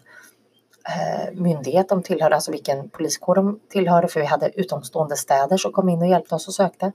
Eh, 0.90 1.34
myndighet 1.34 1.90
de 1.90 2.04
tillhörde, 2.04 2.36
alltså 2.36 2.52
vilken 2.52 2.90
poliskår 2.90 3.36
de 3.36 3.60
tillhörde, 3.70 4.08
för 4.08 4.20
vi 4.20 4.26
hade 4.26 4.60
utomstående 4.60 5.16
städer 5.16 5.58
som 5.58 5.72
kom 5.72 5.90
in 5.90 6.02
och 6.02 6.08
hjälpte 6.08 6.36
oss 6.36 6.48
och 6.48 6.54
sökte. 6.54 6.92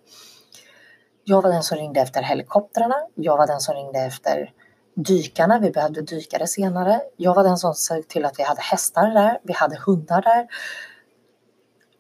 Jag 1.25 1.43
var 1.43 1.51
den 1.53 1.63
som 1.63 1.79
ringde 1.79 2.01
efter 2.01 2.23
helikoptrarna. 2.23 2.97
Jag 3.15 3.37
var 3.37 3.47
den 3.47 3.61
som 3.61 3.75
ringde 3.75 3.99
efter 3.99 4.53
dykarna. 4.95 5.59
Vi 5.59 5.71
behövde 5.71 6.03
dykare 6.03 6.47
senare. 6.47 7.01
Jag 7.17 7.35
var 7.35 7.45
den 7.45 7.59
som 7.59 7.75
såg 7.75 8.09
till 8.09 8.25
att 8.25 8.39
vi 8.39 8.43
hade 8.43 8.61
hästar 8.61 9.07
där. 9.07 9.39
Vi 9.43 9.53
hade 9.53 9.77
hundar 9.87 10.23
där. 10.23 10.49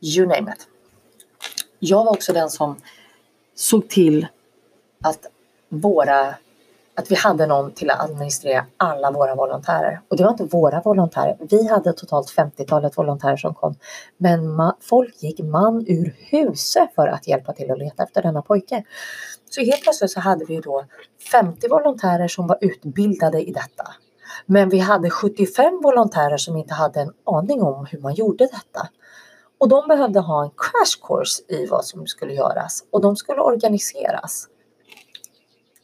You 0.00 0.26
name 0.26 0.52
it. 0.52 0.68
Jag 1.78 2.04
var 2.04 2.12
också 2.12 2.32
den 2.32 2.50
som 2.50 2.76
såg 3.54 3.88
till 3.88 4.26
att 5.02 5.26
våra 5.68 6.34
att 6.94 7.10
vi 7.10 7.14
hade 7.14 7.46
någon 7.46 7.72
till 7.72 7.90
att 7.90 8.00
administrera 8.00 8.66
alla 8.76 9.10
våra 9.10 9.34
volontärer. 9.34 10.00
Och 10.08 10.16
det 10.16 10.22
var 10.22 10.30
inte 10.30 10.44
våra 10.44 10.80
volontärer. 10.80 11.36
Vi 11.50 11.68
hade 11.68 11.92
totalt 11.92 12.34
50-talet 12.36 12.98
volontärer 12.98 13.36
som 13.36 13.54
kom. 13.54 13.74
Men 14.16 14.72
folk 14.80 15.22
gick 15.22 15.40
man 15.40 15.84
ur 15.88 16.16
huset 16.18 16.94
för 16.94 17.06
att 17.06 17.28
hjälpa 17.28 17.52
till 17.52 17.70
att 17.70 17.78
leta 17.78 18.02
efter 18.02 18.22
denna 18.22 18.42
pojke. 18.42 18.84
Så 19.50 19.60
helt 19.60 19.82
plötsligt 19.82 20.10
så 20.10 20.20
hade 20.20 20.44
vi 20.44 20.60
då 20.60 20.84
50 21.32 21.68
volontärer 21.68 22.28
som 22.28 22.46
var 22.46 22.58
utbildade 22.60 23.42
i 23.42 23.52
detta. 23.52 23.88
Men 24.46 24.68
vi 24.68 24.78
hade 24.78 25.10
75 25.10 25.80
volontärer 25.82 26.36
som 26.36 26.56
inte 26.56 26.74
hade 26.74 27.00
en 27.00 27.12
aning 27.26 27.62
om 27.62 27.86
hur 27.86 28.00
man 28.00 28.14
gjorde 28.14 28.44
detta. 28.44 28.88
Och 29.58 29.68
de 29.68 29.88
behövde 29.88 30.20
ha 30.20 30.44
en 30.44 30.50
crash 30.50 31.06
course 31.06 31.42
i 31.48 31.66
vad 31.66 31.84
som 31.84 32.06
skulle 32.06 32.34
göras 32.34 32.84
och 32.90 33.00
de 33.00 33.16
skulle 33.16 33.40
organiseras. 33.40 34.46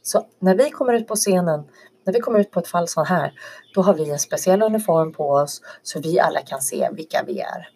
Så 0.07 0.25
när 0.39 0.55
vi 0.55 0.69
kommer 0.69 0.93
ut 0.93 1.07
på 1.07 1.15
scenen, 1.15 1.63
när 2.05 2.13
vi 2.13 2.19
kommer 2.19 2.39
ut 2.39 2.51
på 2.51 2.59
ett 2.59 2.67
fall 2.67 2.87
så 2.87 3.03
här, 3.03 3.33
då 3.73 3.81
har 3.81 3.93
vi 3.93 4.09
en 4.09 4.19
speciell 4.19 4.61
uniform 4.61 5.11
på 5.11 5.29
oss 5.29 5.61
så 5.83 5.99
vi 5.99 6.19
alla 6.19 6.41
kan 6.41 6.61
se 6.61 6.89
vilka 6.91 7.23
vi 7.27 7.39
är. 7.39 7.69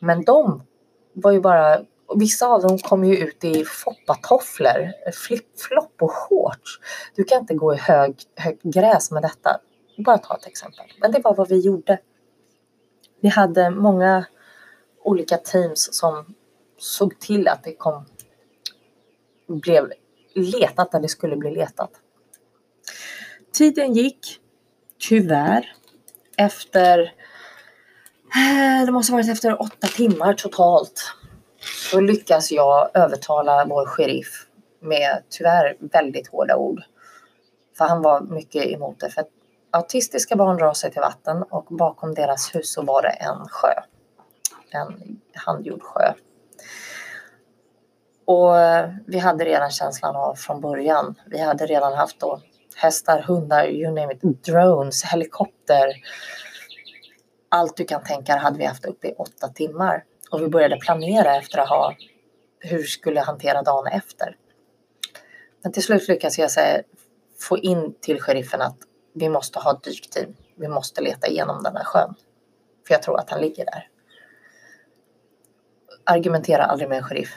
Men 0.00 0.24
de 0.24 0.62
var 1.12 1.32
ju 1.32 1.40
bara, 1.40 1.80
vissa 2.16 2.46
av 2.46 2.62
dem 2.62 2.78
kom 2.78 3.04
ju 3.04 3.16
ut 3.16 3.44
i 3.44 3.64
foppatofflor, 3.64 4.92
flip-flop 5.12 6.02
och 6.02 6.10
shorts. 6.10 6.80
Du 7.14 7.24
kan 7.24 7.38
inte 7.38 7.54
gå 7.54 7.74
i 7.74 7.76
hög, 7.76 8.16
hög 8.36 8.58
gräs 8.62 9.10
med 9.10 9.22
detta. 9.22 9.60
Bara 10.04 10.18
ta 10.18 10.36
ett 10.36 10.46
exempel. 10.46 10.84
Men 11.00 11.12
det 11.12 11.20
var 11.20 11.34
vad 11.34 11.48
vi 11.48 11.58
gjorde. 11.58 11.98
Vi 13.20 13.28
hade 13.28 13.70
många 13.70 14.24
olika 15.04 15.36
teams 15.36 15.88
som 15.92 16.34
såg 16.78 17.18
till 17.18 17.48
att 17.48 17.64
det 17.64 17.74
kom 17.74 18.04
blev 19.48 19.92
letat 20.34 20.92
där 20.92 21.00
det 21.00 21.08
skulle 21.08 21.36
bli 21.36 21.50
letat. 21.50 21.90
Tiden 23.52 23.92
gick, 23.92 24.40
tyvärr, 25.08 25.72
efter 26.36 26.98
eh, 28.36 28.86
det 28.86 28.92
måste 28.92 29.12
ha 29.12 29.16
varit 29.16 29.30
efter 29.30 29.62
åtta 29.62 29.86
timmar 29.86 30.34
totalt 30.34 31.14
så 31.90 32.00
lyckas 32.00 32.52
jag 32.52 32.90
övertala 32.94 33.64
vår 33.64 33.86
sheriff 33.86 34.46
med 34.80 35.22
tyvärr 35.28 35.76
väldigt 35.80 36.28
hårda 36.28 36.56
ord. 36.56 36.82
För 37.78 37.84
han 37.84 38.02
var 38.02 38.20
mycket 38.20 38.64
emot 38.64 39.00
det. 39.00 39.10
För 39.10 39.24
autistiska 39.70 40.36
barn 40.36 40.56
drar 40.56 40.72
sig 40.72 40.92
till 40.92 41.00
vatten 41.00 41.42
och 41.42 41.64
bakom 41.64 42.14
deras 42.14 42.54
hus 42.54 42.72
så 42.72 42.82
var 42.82 43.02
det 43.02 43.08
en 43.08 43.48
sjö. 43.48 43.72
En 44.70 45.20
handgjord 45.34 45.82
sjö. 45.82 46.12
Och 48.30 48.54
vi 49.06 49.18
hade 49.18 49.44
redan 49.44 49.70
känslan 49.70 50.16
av 50.16 50.34
från 50.34 50.60
början. 50.60 51.14
Vi 51.26 51.38
hade 51.38 51.66
redan 51.66 51.92
haft 51.92 52.20
då 52.20 52.40
hästar, 52.76 53.22
hundar, 53.22 53.66
you 53.66 53.94
name 53.94 54.14
it, 54.14 54.44
drones, 54.44 55.04
helikopter. 55.04 55.94
Allt 57.48 57.76
du 57.76 57.84
kan 57.84 58.02
tänka 58.04 58.36
hade 58.36 58.58
vi 58.58 58.64
haft 58.64 58.84
uppe 58.84 59.08
i 59.08 59.12
åtta 59.12 59.48
timmar. 59.48 60.04
Och 60.30 60.42
vi 60.42 60.48
började 60.48 60.76
planera 60.76 61.36
efter 61.36 61.58
att 61.58 61.68
ha 61.68 61.94
hur 62.58 62.82
skulle 62.82 63.20
hantera 63.20 63.62
dagen 63.62 63.86
efter. 63.86 64.36
Men 65.62 65.72
till 65.72 65.82
slut 65.82 66.08
lyckades 66.08 66.38
jag 66.38 66.50
säga, 66.50 66.82
få 67.40 67.58
in 67.58 67.94
till 68.00 68.20
sheriffen 68.20 68.62
att 68.62 68.78
vi 69.14 69.28
måste 69.28 69.58
ha 69.58 69.72
ett 69.72 69.82
dykteam. 69.82 70.36
Vi 70.56 70.68
måste 70.68 71.00
leta 71.00 71.26
igenom 71.26 71.62
den 71.62 71.76
här 71.76 71.84
sjön. 71.84 72.14
För 72.86 72.94
jag 72.94 73.02
tror 73.02 73.18
att 73.18 73.30
han 73.30 73.40
ligger 73.40 73.64
där. 73.64 73.88
Argumentera 76.04 76.64
aldrig 76.64 76.88
med 76.88 76.98
en 76.98 77.04
sheriff. 77.04 77.30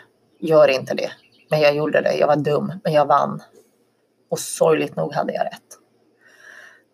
Gör 0.45 0.67
inte 0.67 0.93
det. 0.93 1.11
Men 1.49 1.59
jag 1.61 1.75
gjorde 1.75 2.01
det. 2.01 2.13
Jag 2.13 2.27
var 2.27 2.35
dum, 2.35 2.73
men 2.83 2.93
jag 2.93 3.05
vann. 3.05 3.41
Och 4.29 4.39
sorgligt 4.39 4.95
nog 4.95 5.13
hade 5.13 5.33
jag 5.33 5.45
rätt. 5.45 5.79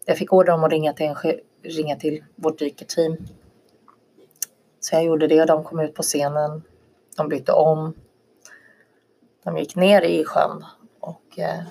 Jag 0.06 0.18
fick 0.18 0.34
order 0.34 0.54
om 0.54 0.64
att 0.64 0.72
ringa 0.72 0.94
till, 0.94 1.06
en, 1.06 1.16
ringa 1.64 1.96
till 1.96 2.24
vårt 2.36 2.60
dykerteam. 2.60 3.18
Så 4.80 4.96
jag 4.96 5.04
gjorde 5.04 5.28
det. 5.28 5.46
De 5.46 5.64
kom 5.64 5.80
ut 5.80 5.94
på 5.94 6.04
scenen. 6.04 6.64
De 7.18 7.30
bytte 7.30 7.52
om. 7.52 7.94
De 9.44 9.58
gick 9.58 9.76
ner 9.76 10.02
i 10.02 10.26
sjön 10.26 10.66
och 11.00 11.40
eh, 11.40 11.64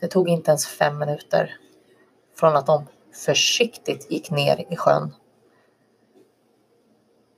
det 0.00 0.08
tog 0.08 0.28
inte 0.28 0.50
ens 0.50 0.66
fem 0.66 0.98
minuter 0.98 1.56
från 2.36 2.56
att 2.56 2.66
de 2.66 2.86
försiktigt 3.12 4.10
gick 4.10 4.30
ner 4.30 4.72
i 4.72 4.76
sjön 4.76 5.14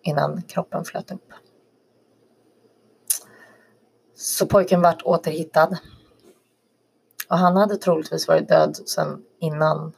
innan 0.03 0.43
kroppen 0.43 0.85
flöt 0.85 1.11
upp. 1.11 1.33
Så 4.23 4.47
pojken 4.47 4.83
vart 4.83 5.03
återhittad. 5.03 5.79
Och 7.29 7.39
han 7.39 7.57
hade 7.57 7.77
troligtvis 7.77 8.29
varit 8.29 8.49
död 8.49 8.77
sedan 8.77 9.25
innan 9.39 9.93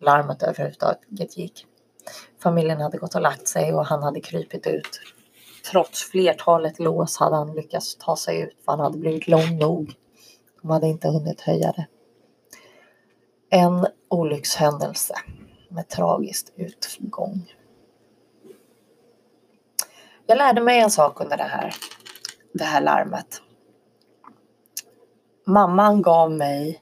larmet 0.00 0.42
överhuvudtaget 0.42 1.36
gick. 1.36 1.66
Familjen 2.42 2.80
hade 2.80 2.98
gått 2.98 3.14
och 3.14 3.20
lagt 3.20 3.48
sig 3.48 3.74
och 3.74 3.86
han 3.86 4.02
hade 4.02 4.20
krypit 4.20 4.66
ut. 4.66 5.00
Trots 5.70 6.02
flertalet 6.10 6.78
lås 6.78 7.18
hade 7.18 7.36
han 7.36 7.54
lyckats 7.54 7.96
ta 7.96 8.16
sig 8.16 8.40
ut 8.40 8.56
för 8.64 8.72
han 8.72 8.80
hade 8.80 8.98
blivit 8.98 9.28
lång 9.28 9.58
nog. 9.58 9.94
De 10.62 10.70
hade 10.70 10.86
inte 10.86 11.08
hunnit 11.08 11.40
höja 11.40 11.72
det. 11.72 11.86
En 13.50 13.86
olyckshändelse 14.08 15.14
med 15.68 15.88
tragiskt 15.88 16.52
utgång. 16.56 17.54
Jag 20.26 20.38
lärde 20.38 20.60
mig 20.60 20.80
en 20.80 20.90
sak 20.90 21.20
under 21.20 21.36
det 21.36 21.42
här, 21.42 21.74
det 22.52 22.64
här 22.64 22.80
larmet. 22.80 23.42
Mamman 25.48 26.02
gav 26.02 26.32
mig 26.32 26.80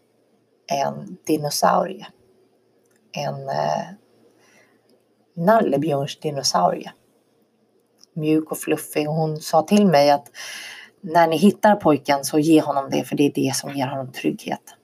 en 0.73 1.17
dinosaurie. 1.27 2.07
En 3.13 3.49
eh, 3.49 3.87
nallebjörnsdinosaurie. 5.37 6.93
Mjuk 8.13 8.51
och 8.51 8.59
fluffig. 8.59 9.09
Och 9.09 9.15
hon 9.15 9.37
sa 9.37 9.63
till 9.63 9.87
mig 9.87 10.11
att 10.11 10.31
när 11.01 11.27
ni 11.27 11.37
hittar 11.37 11.77
pojken 11.77 12.25
så 12.25 12.39
ge 12.39 12.61
honom 12.61 12.91
det 12.91 13.05
för 13.05 13.17
det 13.17 13.27
är 13.27 13.33
det 13.35 13.57
som 13.57 13.75
ger 13.75 13.87
honom 13.87 14.13
trygghet. 14.13 14.75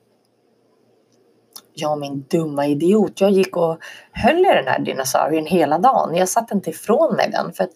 Jag 1.74 1.98
min 1.98 2.22
dumma 2.30 2.66
idiot, 2.66 3.20
jag 3.20 3.30
gick 3.30 3.56
och 3.56 3.78
höll 4.12 4.38
i 4.38 4.54
den 4.54 4.66
här 4.66 4.78
dinosaurien 4.78 5.46
hela 5.46 5.78
dagen. 5.78 6.14
Jag 6.14 6.28
satte 6.28 6.54
inte 6.54 6.70
ifrån 6.70 7.16
mig 7.16 7.30
den 7.30 7.52
för 7.52 7.64
att 7.64 7.72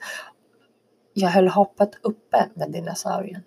jag 1.13 1.29
höll 1.29 1.49
hoppet 1.49 1.91
uppe 2.03 2.49
med 2.55 2.71
dinosaurien. 2.73 3.43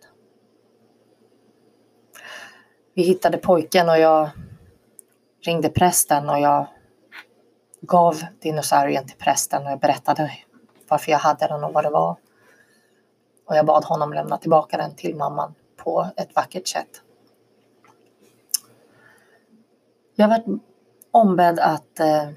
Vi 2.99 3.03
hittade 3.03 3.37
pojken 3.37 3.89
och 3.89 3.99
jag 3.99 4.29
ringde 5.41 5.69
prästen 5.69 6.29
och 6.29 6.39
jag 6.39 6.67
gav 7.81 8.21
dinosaurien 8.39 9.07
till 9.07 9.17
prästen 9.17 9.65
och 9.65 9.71
jag 9.71 9.79
berättade 9.79 10.31
varför 10.87 11.11
jag 11.11 11.19
hade 11.19 11.47
den 11.47 11.63
och 11.63 11.73
vad 11.73 11.83
det 11.83 11.89
var. 11.89 12.17
Och 13.45 13.55
jag 13.55 13.65
bad 13.65 13.83
honom 13.83 14.13
lämna 14.13 14.37
tillbaka 14.37 14.77
den 14.77 14.95
till 14.95 15.15
mamman 15.15 15.53
på 15.77 16.07
ett 16.17 16.35
vackert 16.35 16.67
sätt. 16.67 17.01
Jag 20.15 20.27
har 20.27 20.37
varit 20.37 20.61
ombedd 21.11 21.59
att 21.59 21.99
eh, 21.99 22.29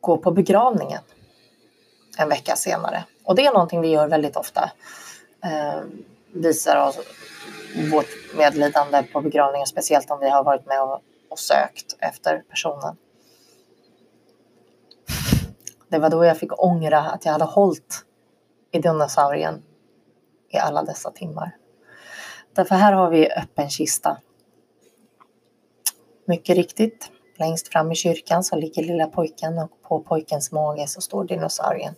gå 0.00 0.16
på 0.18 0.30
begravningen 0.30 1.02
en 2.18 2.28
vecka 2.28 2.56
senare. 2.56 3.04
Och 3.24 3.34
det 3.34 3.46
är 3.46 3.52
någonting 3.52 3.80
vi 3.80 3.88
gör 3.88 4.08
väldigt 4.08 4.36
ofta. 4.36 4.70
Eh, 5.44 5.80
visar 6.32 6.88
oss 6.88 6.98
vårt 7.92 8.36
medlidande 8.36 9.02
på 9.12 9.20
begravningen, 9.20 9.66
speciellt 9.66 10.10
om 10.10 10.20
vi 10.20 10.30
har 10.30 10.44
varit 10.44 10.66
med 10.66 10.82
och, 10.82 11.00
och 11.28 11.38
sökt 11.38 11.96
efter 12.00 12.42
personen. 12.50 12.96
Det 15.88 15.98
var 15.98 16.10
då 16.10 16.24
jag 16.24 16.38
fick 16.38 16.62
ångra 16.62 17.00
att 17.00 17.24
jag 17.24 17.32
hade 17.32 17.44
hållit 17.44 18.04
i 18.72 18.78
dinosaurien 18.78 19.62
i 20.48 20.56
alla 20.56 20.82
dessa 20.82 21.10
timmar. 21.10 21.56
Därför 22.54 22.74
här 22.74 22.92
har 22.92 23.10
vi 23.10 23.32
öppen 23.32 23.70
kista. 23.70 24.18
Mycket 26.24 26.56
riktigt, 26.56 27.10
längst 27.36 27.68
fram 27.68 27.92
i 27.92 27.94
kyrkan 27.94 28.44
så 28.44 28.56
ligger 28.56 28.82
lilla 28.82 29.06
pojken 29.06 29.58
och 29.58 29.70
på 29.82 30.00
pojkens 30.00 30.52
mage 30.52 30.86
så 30.86 31.00
står 31.00 31.24
dinosaurien. 31.24 31.94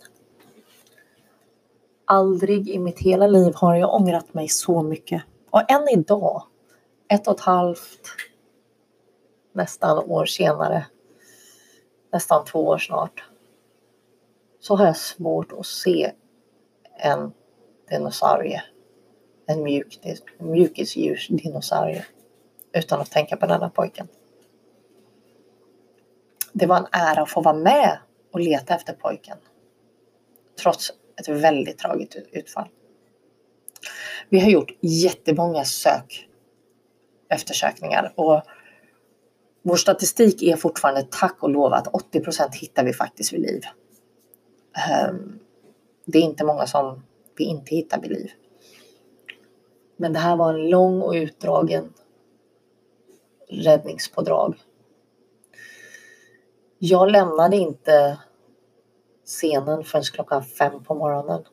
Aldrig 2.05 2.69
i 2.69 2.79
mitt 2.79 2.99
hela 2.99 3.27
liv 3.27 3.53
har 3.55 3.75
jag 3.75 3.93
ångrat 3.93 4.33
mig 4.33 4.47
så 4.47 4.83
mycket. 4.83 5.21
Och 5.51 5.71
än 5.71 5.89
idag, 5.89 6.43
ett 7.07 7.27
och 7.27 7.33
ett 7.33 7.39
halvt, 7.39 8.07
nästan 9.53 9.97
år 9.97 10.25
senare, 10.25 10.85
nästan 12.13 12.45
två 12.45 12.59
år 12.67 12.77
snart, 12.77 13.23
så 14.59 14.75
har 14.75 14.85
jag 14.85 14.97
svårt 14.97 15.51
att 15.51 15.65
se 15.65 16.11
en 16.97 17.33
dinosaurie, 17.89 18.63
en 19.45 19.63
mjuk, 19.63 19.99
mjukisdjursdinosaurie, 20.37 22.05
utan 22.73 23.01
att 23.01 23.11
tänka 23.11 23.37
på 23.37 23.45
denna 23.45 23.69
pojken. 23.69 24.07
Det 26.53 26.65
var 26.65 26.77
en 26.77 26.87
ära 26.91 27.21
att 27.21 27.31
få 27.31 27.41
vara 27.41 27.57
med 27.57 27.99
och 28.31 28.39
leta 28.39 28.75
efter 28.75 28.93
pojken. 28.93 29.37
Trots 30.61 30.93
ett 31.19 31.27
väldigt 31.27 31.77
tragiskt 31.77 32.15
utfall. 32.31 32.67
Vi 34.31 34.39
har 34.39 34.49
gjort 34.49 34.77
jättemånga 34.81 35.65
sök 35.65 36.29
eftersökningar 37.29 38.13
och 38.15 38.41
vår 39.61 39.75
statistik 39.75 40.43
är 40.43 40.55
fortfarande 40.55 41.07
tack 41.11 41.43
och 41.43 41.49
lov 41.49 41.73
att 41.73 41.87
80% 41.87 42.51
hittar 42.53 42.83
vi 42.83 42.93
faktiskt 42.93 43.33
vid 43.33 43.41
liv. 43.41 43.61
Ehm, 44.89 45.39
det 46.05 46.17
är 46.17 46.21
inte 46.21 46.45
många 46.45 46.67
som 46.67 47.03
vi 47.37 47.43
inte 47.43 47.75
hittar 47.75 48.01
vid 48.01 48.11
liv. 48.11 48.31
Men 49.97 50.13
det 50.13 50.19
här 50.19 50.35
var 50.35 50.53
en 50.53 50.69
lång 50.69 51.01
och 51.01 51.13
utdragen 51.13 51.93
räddningspådrag. 53.49 54.55
Jag 56.77 57.11
lämnade 57.11 57.57
inte 57.57 58.19
scenen 59.25 59.83
förrän 59.83 60.03
klockan 60.03 60.43
fem 60.43 60.83
på 60.83 60.95
morgonen. 60.95 61.43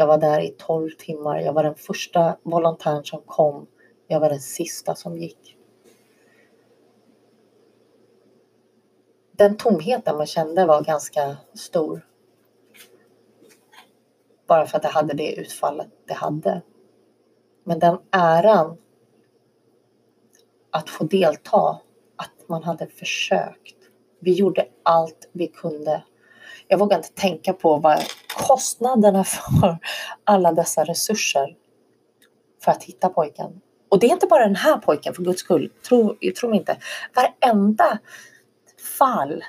Jag 0.00 0.06
var 0.06 0.18
där 0.18 0.40
i 0.40 0.48
tolv 0.58 0.90
timmar. 0.90 1.40
Jag 1.40 1.52
var 1.52 1.62
den 1.62 1.74
första 1.74 2.36
volontären 2.42 3.04
som 3.04 3.22
kom. 3.26 3.66
Jag 4.06 4.20
var 4.20 4.28
den 4.30 4.40
sista 4.40 4.94
som 4.94 5.18
gick. 5.18 5.56
Den 9.32 9.56
tomheten 9.56 10.16
man 10.16 10.26
kände 10.26 10.66
var 10.66 10.82
ganska 10.82 11.36
stor. 11.54 12.06
Bara 14.46 14.66
för 14.66 14.76
att 14.76 14.82
det 14.82 14.88
hade 14.88 15.14
det 15.14 15.32
utfallet 15.34 15.88
det 16.06 16.14
hade. 16.14 16.62
Men 17.64 17.78
den 17.78 17.98
äran 18.10 18.76
att 20.70 20.90
få 20.90 21.04
delta, 21.04 21.80
att 22.16 22.48
man 22.48 22.62
hade 22.62 22.86
försökt. 22.86 23.76
Vi 24.20 24.32
gjorde 24.32 24.68
allt 24.82 25.28
vi 25.32 25.46
kunde. 25.46 26.04
Jag 26.68 26.78
vågar 26.78 26.96
inte 26.96 27.12
tänka 27.12 27.52
på 27.52 27.76
vad 27.76 28.02
kostnaderna 28.48 29.24
för 29.24 29.78
alla 30.24 30.52
dessa 30.52 30.84
resurser 30.84 31.56
för 32.64 32.72
att 32.72 32.82
hitta 32.82 33.08
pojken. 33.08 33.60
Och 33.88 33.98
det 34.00 34.06
är 34.06 34.10
inte 34.10 34.26
bara 34.26 34.46
den 34.46 34.56
här 34.56 34.78
pojken 34.78 35.14
för 35.14 35.22
guds 35.22 35.40
skull, 35.40 35.72
tro, 35.88 36.16
tro 36.40 36.50
mig 36.50 36.58
inte. 36.58 36.76
Varenda 37.14 37.98
fall 38.98 39.44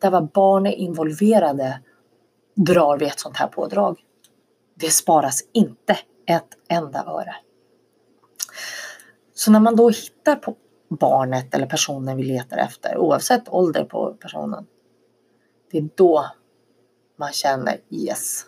där 0.00 0.10
var 0.10 0.20
barn 0.20 0.66
är 0.66 0.72
involverade 0.72 1.80
drar 2.54 2.98
vi 2.98 3.06
ett 3.06 3.20
sånt 3.20 3.36
här 3.36 3.46
pådrag. 3.46 4.00
Det 4.74 4.90
sparas 4.90 5.40
inte 5.52 5.98
ett 6.26 6.48
enda 6.68 7.04
öre. 7.06 7.36
Så 9.34 9.50
när 9.50 9.60
man 9.60 9.76
då 9.76 9.88
hittar 9.88 10.36
på 10.36 10.56
barnet 10.88 11.54
eller 11.54 11.66
personen 11.66 12.16
vi 12.16 12.22
letar 12.22 12.56
efter, 12.56 12.98
oavsett 12.98 13.48
ålder 13.48 13.84
på 13.84 14.14
personen, 14.14 14.66
det 15.70 15.78
är 15.78 15.88
då 15.94 16.30
man 17.16 17.32
känner 17.32 17.80
yes, 17.90 18.46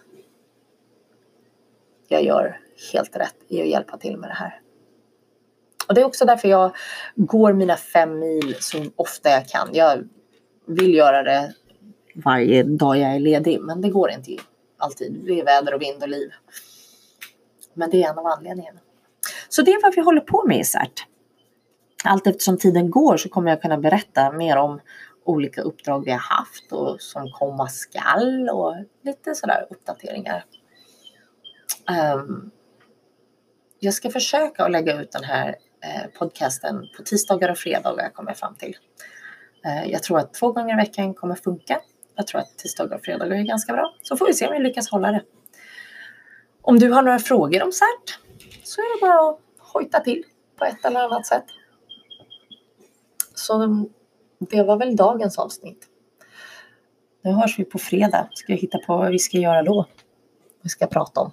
jag 2.09 2.25
gör 2.25 2.61
helt 2.93 3.17
rätt 3.17 3.37
i 3.49 3.63
att 3.63 3.69
hjälpa 3.69 3.99
till 3.99 4.17
med 4.17 4.31
det 4.31 4.35
här. 4.35 4.61
Och 5.89 5.95
det 5.95 6.01
är 6.01 6.05
också 6.05 6.25
därför 6.25 6.49
jag 6.49 6.77
går 7.15 7.53
mina 7.53 7.77
fem 7.77 8.19
mil 8.19 8.57
så 8.61 8.85
ofta 8.97 9.31
jag 9.31 9.49
kan. 9.49 9.69
Jag 9.73 10.09
vill 10.67 10.95
göra 10.95 11.23
det 11.23 11.55
varje 12.15 12.63
dag 12.63 12.99
jag 12.99 13.15
är 13.15 13.21
ledig, 13.21 13.61
men 13.61 13.81
det 13.81 13.89
går 13.89 14.11
inte 14.11 14.37
alltid. 14.77 15.21
Det 15.25 15.41
är 15.41 15.45
väder 15.45 15.75
och 15.75 15.83
vind 15.83 16.03
och 16.03 16.09
liv. 16.09 16.31
Men 17.75 17.91
det 17.91 18.03
är 18.03 18.11
en 18.11 18.19
av 18.19 18.27
anledningarna. 18.27 18.81
Så 19.49 19.63
det 19.63 19.71
är 19.71 19.83
vad 19.83 19.95
vi 19.95 20.01
håller 20.01 20.21
på 20.21 20.45
med 20.47 20.61
i 20.61 20.65
CERT. 20.65 21.07
Allt 22.05 22.27
eftersom 22.27 22.59
tiden 22.59 22.91
går 22.91 23.17
så 23.17 23.29
kommer 23.29 23.51
jag 23.51 23.63
kunna 23.63 23.79
berätta 23.79 24.33
mer 24.33 24.57
om 24.57 24.81
olika 25.27 25.63
uppdrag 25.63 26.05
vi 26.05 26.11
har 26.11 26.19
haft 26.19 26.73
och 26.73 27.01
som 27.01 27.31
komma 27.31 27.69
skall 27.69 28.49
och 28.49 28.77
lite 29.03 29.35
sådär 29.35 29.67
uppdateringar. 29.71 30.45
Um, 32.15 32.51
jag 33.79 33.95
ska 33.95 34.11
försöka 34.11 34.65
att 34.65 34.71
lägga 34.71 35.01
ut 35.01 35.13
den 35.13 35.25
här 35.25 35.57
eh, 35.85 36.11
podcasten 36.19 36.89
på 36.97 37.03
tisdagar 37.03 37.51
och 37.51 37.59
fredagar 37.59 38.11
kommer 38.11 38.31
jag 38.31 38.39
fram 38.39 38.55
till. 38.55 38.77
Eh, 39.65 39.91
jag 39.91 40.03
tror 40.03 40.19
att 40.19 40.35
två 40.35 40.53
gånger 40.53 40.75
i 40.75 40.77
veckan 40.77 41.15
kommer 41.15 41.35
funka. 41.35 41.81
Jag 42.15 42.27
tror 42.27 42.41
att 42.41 42.59
tisdagar 42.59 42.97
och 42.97 43.05
fredagar 43.05 43.37
är 43.37 43.43
ganska 43.43 43.73
bra. 43.73 43.95
Så 44.03 44.17
får 44.17 44.27
vi 44.27 44.35
se 44.35 44.47
om 44.47 44.53
vi 44.53 44.59
lyckas 44.59 44.91
hålla 44.91 45.13
det. 45.13 45.23
Om 46.63 46.79
du 46.79 46.91
har 46.91 47.03
några 47.03 47.19
frågor 47.19 47.63
om 47.63 47.73
CERT 47.73 48.19
så 48.65 48.81
är 48.81 48.97
det 48.97 49.01
bara 49.01 49.31
att 49.31 49.41
hojta 49.59 50.01
till 50.01 50.25
på 50.59 50.65
ett 50.65 50.85
eller 50.85 51.01
annat 51.01 51.27
sätt. 51.27 51.45
Så 53.35 53.87
det 54.39 54.63
var 54.63 54.77
väl 54.77 54.97
dagens 54.97 55.39
avsnitt. 55.39 55.87
Nu 57.23 57.33
hörs 57.33 57.59
vi 57.59 57.65
på 57.65 57.79
fredag. 57.79 58.29
Ska 58.35 58.53
jag 58.53 58.59
hitta 58.59 58.79
på 58.79 58.97
vad 58.97 59.11
vi 59.11 59.19
ska 59.19 59.39
göra 59.39 59.63
då? 59.63 59.87
Vi 60.63 60.69
ska 60.69 60.87
prata 60.87 61.21
om. 61.21 61.33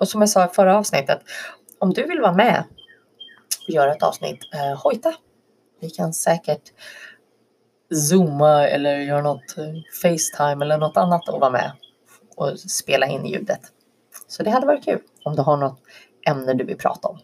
Och 0.00 0.08
som 0.08 0.20
jag 0.20 0.30
sa 0.30 0.44
i 0.44 0.48
förra 0.48 0.78
avsnittet, 0.78 1.20
om 1.78 1.92
du 1.92 2.06
vill 2.06 2.20
vara 2.20 2.32
med 2.32 2.64
och 3.66 3.74
göra 3.74 3.94
ett 3.94 4.02
avsnitt, 4.02 4.38
eh, 4.54 4.82
hojta. 4.82 5.14
Vi 5.80 5.90
kan 5.90 6.12
säkert 6.12 6.72
zooma 7.94 8.68
eller 8.68 8.96
göra 8.98 9.22
något 9.22 9.58
eh, 9.58 9.64
Facetime 10.02 10.64
eller 10.64 10.78
något 10.78 10.96
annat 10.96 11.28
och 11.28 11.40
vara 11.40 11.50
med 11.50 11.72
och 12.36 12.60
spela 12.60 13.06
in 13.06 13.26
ljudet. 13.26 13.60
Så 14.28 14.42
det 14.42 14.50
hade 14.50 14.66
varit 14.66 14.84
kul 14.84 15.00
om 15.24 15.36
du 15.36 15.42
har 15.42 15.56
något 15.56 15.78
ämne 16.26 16.54
du 16.54 16.64
vill 16.64 16.78
prata 16.78 17.08
om. 17.08 17.18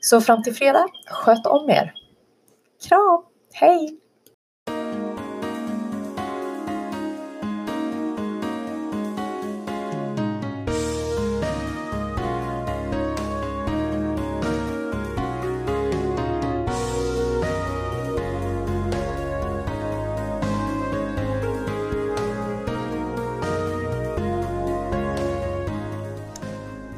Så 0.00 0.20
fram 0.20 0.42
till 0.42 0.54
fredag, 0.54 0.88
sköt 1.10 1.46
om 1.46 1.70
er. 1.70 1.94
Kram! 2.88 3.24
Hej! 3.54 4.03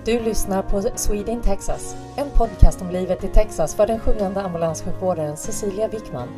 Du 0.07 0.21
lyssnar 0.21 0.62
på 0.62 0.83
Sweden 0.95 1.42
Texas, 1.42 1.97
en 2.16 2.31
podcast 2.31 2.83
om 2.83 2.90
livet 2.90 3.25
i 3.25 3.29
Texas 3.29 3.75
för 3.75 3.87
den 3.87 4.01
sjungande 4.01 4.40
ambulanssjukvårdaren 4.40 5.37
Cecilia 5.37 5.88
Wickman. 5.88 6.29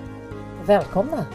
Välkomna! 0.66 1.26